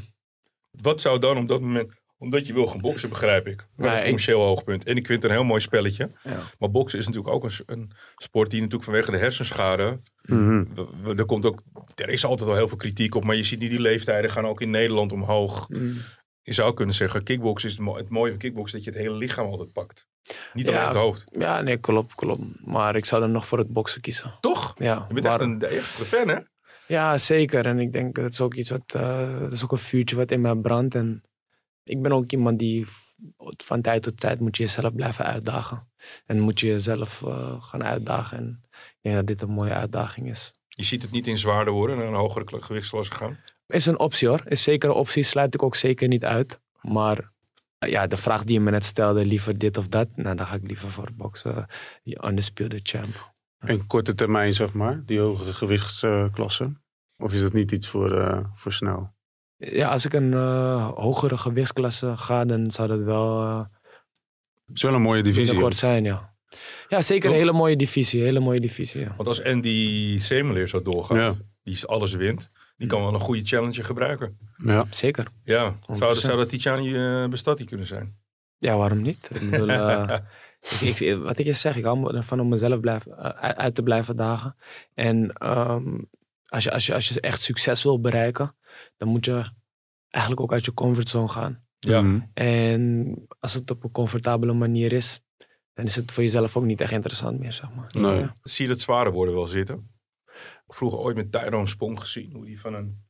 [0.71, 3.67] Wat zou dan op dat moment, omdat je wil gaan boksen, begrijp ik.
[3.77, 4.85] Een ik- commercieel hoogpunt.
[4.85, 6.11] En ik vind het een heel mooi spelletje.
[6.23, 6.39] ja.
[6.59, 10.65] Maar boksen is natuurlijk ook een, een sport die natuurlijk vanwege de hersenschade Mhm.
[11.17, 11.63] Er, komt ook,
[11.95, 14.47] er is altijd wel heel veel kritiek op, maar je ziet niet die leeftijden gaan
[14.47, 15.69] ook in Nederland omhoog.
[15.69, 15.97] Mm.
[16.47, 19.01] Je zou kunnen zeggen, kickboksen is het, mo- het mooie van kickboksen dat je het
[19.01, 20.07] hele lichaam altijd pakt.
[20.53, 20.87] Niet alleen Ja.
[20.87, 21.25] het hoofd.
[21.39, 22.41] Ja, nee, klopt, klopt.
[22.67, 24.35] Maar ik zou dan nog voor het boksen kiezen.
[24.41, 24.75] Toch?
[24.79, 26.39] Ja, Je bent echt een echt fan, hè?
[26.87, 27.67] Ja, zeker.
[27.67, 30.31] En ik denk dat is ook iets wat, eh, dat is ook een vuurtje wat
[30.31, 30.95] in mij brandt.
[30.95, 31.23] En
[31.85, 32.87] ik ben ook iemand die
[33.57, 35.89] van tijd tot tijd moet je jezelf blijven uitdagen.
[36.27, 38.39] En moet je jezelf eh, gaan uitdagen.
[38.39, 40.55] En ik denk dat dit een mooie uitdaging is.
[40.69, 43.39] Je ziet het niet in zwaarder worden en een hogere kla- gewichtsklasse gaan.
[43.67, 44.43] Is een optie hoor.
[44.45, 45.23] Is zeker een optie.
[45.23, 46.61] Sluit ik ook zeker niet uit.
[46.81, 47.31] Maar
[47.79, 50.09] eh, ja, de vraag die je me net stelde, liever dit of dat.
[50.17, 51.67] Nou, dan ga ik liever voor boksen.
[52.03, 53.33] Je undisputed champ.
[53.59, 56.73] En korte termijn, zeg maar, die hogere gewichtsklasse.
[57.19, 59.13] Of is dat niet iets voor, eh, voor snel?
[59.57, 63.41] Ja, als ik een eh, hogere gewichtsklasse ga, dan zou dat wel
[64.67, 65.45] Het is wel een mooie divisie.
[65.45, 66.35] binnenkort zijn, ja.
[66.89, 68.23] Ja, zeker een hele mooie divisie.
[68.23, 69.15] Hele mooie divisie, ja.
[69.17, 71.33] Want als Andy Semeleer zo doorgaat, Ja.
[71.63, 74.39] die is alles wint, die kan wel een goede challenger gebruiken.
[74.57, 74.87] Ja.
[74.91, 75.27] Zeker.
[75.45, 76.19] Ja, zou, 100%.
[76.19, 78.17] zou dat Tijani uh, Bestati kunnen zijn?
[78.59, 79.29] Ja, waarom niet?
[79.41, 80.19] Ik bedoel, eh,
[80.89, 83.83] ik, ik- wat ik je zeg, ik hou ervan om mezelf blijven, eh, uit te
[83.83, 84.57] blijven dagen.
[84.95, 85.99] En ehm,
[86.47, 88.57] als, je, als, je, als je echt succes wil bereiken,
[88.97, 89.45] dan moet je
[90.09, 91.63] eigenlijk ook uit je comfortzone gaan.
[91.79, 92.01] Ja.
[92.03, 92.21] Mhm.
[92.35, 95.21] En als het op een comfortabele manier is,
[95.75, 97.87] dan is het voor jezelf ook niet echt interessant meer, zeg maar.
[97.91, 98.19] Nee.
[98.19, 98.35] Ja.
[98.43, 99.91] Zie je dat zware worden wel zitten?
[100.69, 103.03] Vroeger ooit met Tyrone Spong gezien, hoe die van een...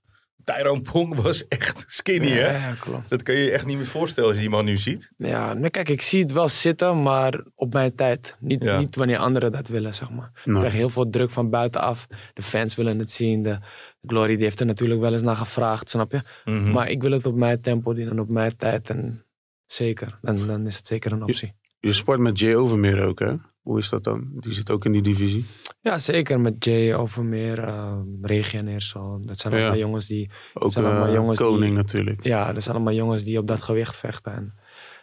[0.44, 2.66] Tyrone Pong was echt skinny, hè?
[2.68, 3.08] Ja, klopt.
[3.10, 5.10] Dat kan je je echt niet meer voorstellen als je die man nu ziet.
[5.16, 8.36] Ja, nou kijk, ik zie het wel zitten, maar op mijn tijd.
[8.40, 8.78] Niet, Ja.
[8.78, 10.30] niet wanneer anderen dat willen, zeg maar.
[10.44, 12.06] Ik krijg heel veel druk van buitenaf.
[12.34, 13.42] De fans willen het zien.
[13.42, 13.58] De
[14.06, 16.22] Glory die heeft er natuurlijk wel eens naar gevraagd, snap je?
[16.44, 16.70] Mhm.
[16.72, 18.90] Maar ik wil het op mijn tempo doen en op mijn tijd.
[18.90, 19.24] En
[19.66, 21.52] zeker, dan, dan is het zeker een optie.
[21.80, 23.34] Je sport met Jay Overmeer ook, hè?
[23.64, 24.28] Hoe is dat dan?
[24.34, 25.46] Die zit ook in die divisie.
[25.80, 29.20] Ja, zeker met Jay Overmeer, uh, Regie en Eersel.
[29.26, 29.60] Dat zijn Ja.
[29.60, 30.30] allemaal jongens die...
[30.54, 32.24] Ook zijn allemaal eh, jongens die- koning natuurlijk.
[32.24, 34.32] Ja, dat zijn allemaal jongens die op dat gewicht vechten.
[34.32, 34.54] En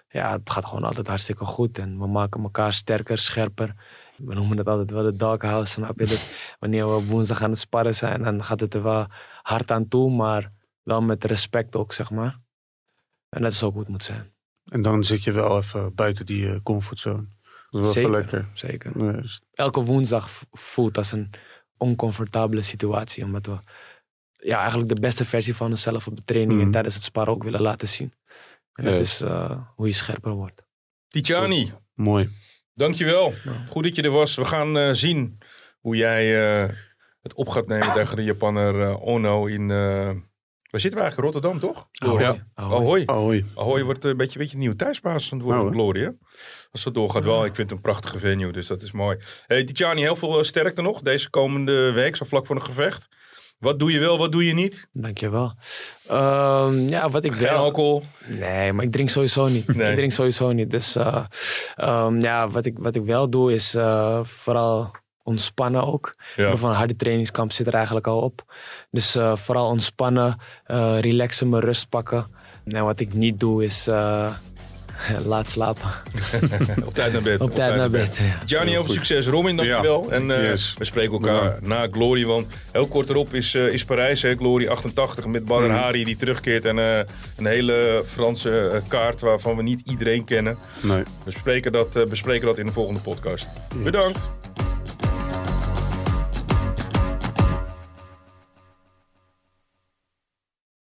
[0.09, 1.77] ja, het gaat gewoon altijd hartstikke goed.
[1.77, 3.75] En we maken elkaar sterker, scherper.
[4.17, 6.05] We noemen het altijd wel de doghouse, snap je?
[6.05, 9.05] Dus wanneer we op woensdag aan het sparren zijn, dan gaat het er wel
[9.41, 10.11] hard aan toe.
[10.11, 10.51] Maar
[10.83, 12.39] wel met respect ook, zeg maar.
[13.29, 14.31] En dat is ook hoe het moet zijn.
[14.65, 17.25] En dan zit je wel even buiten die eh, comfortzone.
[17.71, 18.37] Dat is wel even Zeker.
[18.37, 18.49] lekker.
[18.53, 19.21] Zeker.
[19.21, 21.29] Dus- Elke woensdag voelt als een
[21.77, 23.23] oncomfortabele situatie.
[23.23, 23.57] Omdat we
[24.47, 26.71] ja, eigenlijk de beste versie van onszelf op de training en Mhm.
[26.71, 28.13] tijdens het sparren ook willen laten zien.
[28.73, 30.63] En dat is eh, hoe je scherper wordt.
[31.07, 32.29] Tijani, Mooi.
[32.73, 33.33] dankjewel.
[33.43, 33.65] Ja.
[33.69, 34.35] Goed dat je er was.
[34.35, 35.37] We gaan eh, zien
[35.79, 36.75] hoe jij eh,
[37.21, 39.69] het op gaat nemen tegen de Japanner eh, Ono in...
[40.71, 41.33] eh, waar zitten we eigenlijk?
[41.33, 41.87] Rotterdam, toch?
[41.93, 42.21] Ahoy.
[42.21, 42.47] Ja.
[42.53, 42.77] Ahoy.
[42.77, 43.03] Ahoy.
[43.05, 43.45] Ahoy.
[43.55, 46.09] Ahoy wordt een beetje, beetje nieuw thuisbaas aan het worden Nou, van Glory, hè?
[46.71, 47.45] Als dat doorgaat wel.
[47.45, 49.17] Ik vind het een prachtige venue, dus dat is mooi.
[49.47, 53.07] Hey, Tijani, heel veel eh, sterkte nog deze komende week, zo vlak voor een gevecht.
[53.59, 54.89] Wat doe je wel, wat doe je niet?
[54.93, 55.53] Dankjewel.
[56.07, 57.57] Ehm ja, wat ik Geen wel...
[57.57, 58.03] alcohol.
[58.27, 59.75] Nee, maar ik drink sowieso niet.
[59.75, 59.89] Nee.
[59.89, 60.69] Ik drink sowieso niet.
[60.69, 61.25] Dus eh,
[61.75, 64.91] ehm, ja, wat ik, wat ik wel doe is eh, vooral
[65.23, 66.15] ontspannen ook.
[66.35, 66.55] Ja.
[66.57, 68.53] Van een harde trainingskamp zit er eigenlijk al op.
[68.91, 72.27] Dus eh, vooral ontspannen, eh, relaxen, mijn rust pakken.
[72.65, 74.31] En wat ik niet doe is eh,
[75.25, 75.89] laat slapen.
[76.85, 77.41] Op tijd naar bed.
[77.41, 78.15] Op tijd naar bed.
[78.17, 78.37] Ja.
[78.45, 79.27] Gianni, heel veel succes.
[79.27, 80.11] Romin, dankjewel.
[80.11, 80.75] En eh, Yes.
[80.77, 82.25] we spreken elkaar na Glory.
[82.25, 85.73] Want heel kort erop is, eh, is Parijs, hè, Glory 88 met Badr Mhm.
[85.75, 86.65] Hari die terugkeert.
[86.65, 86.99] En eh,
[87.37, 90.57] een hele Franse kaart waarvan we niet iedereen kennen.
[90.81, 90.97] Nee.
[91.03, 93.49] We bespreken dat, eh, bespreken dat in de volgende podcast.
[93.83, 94.19] Bedankt.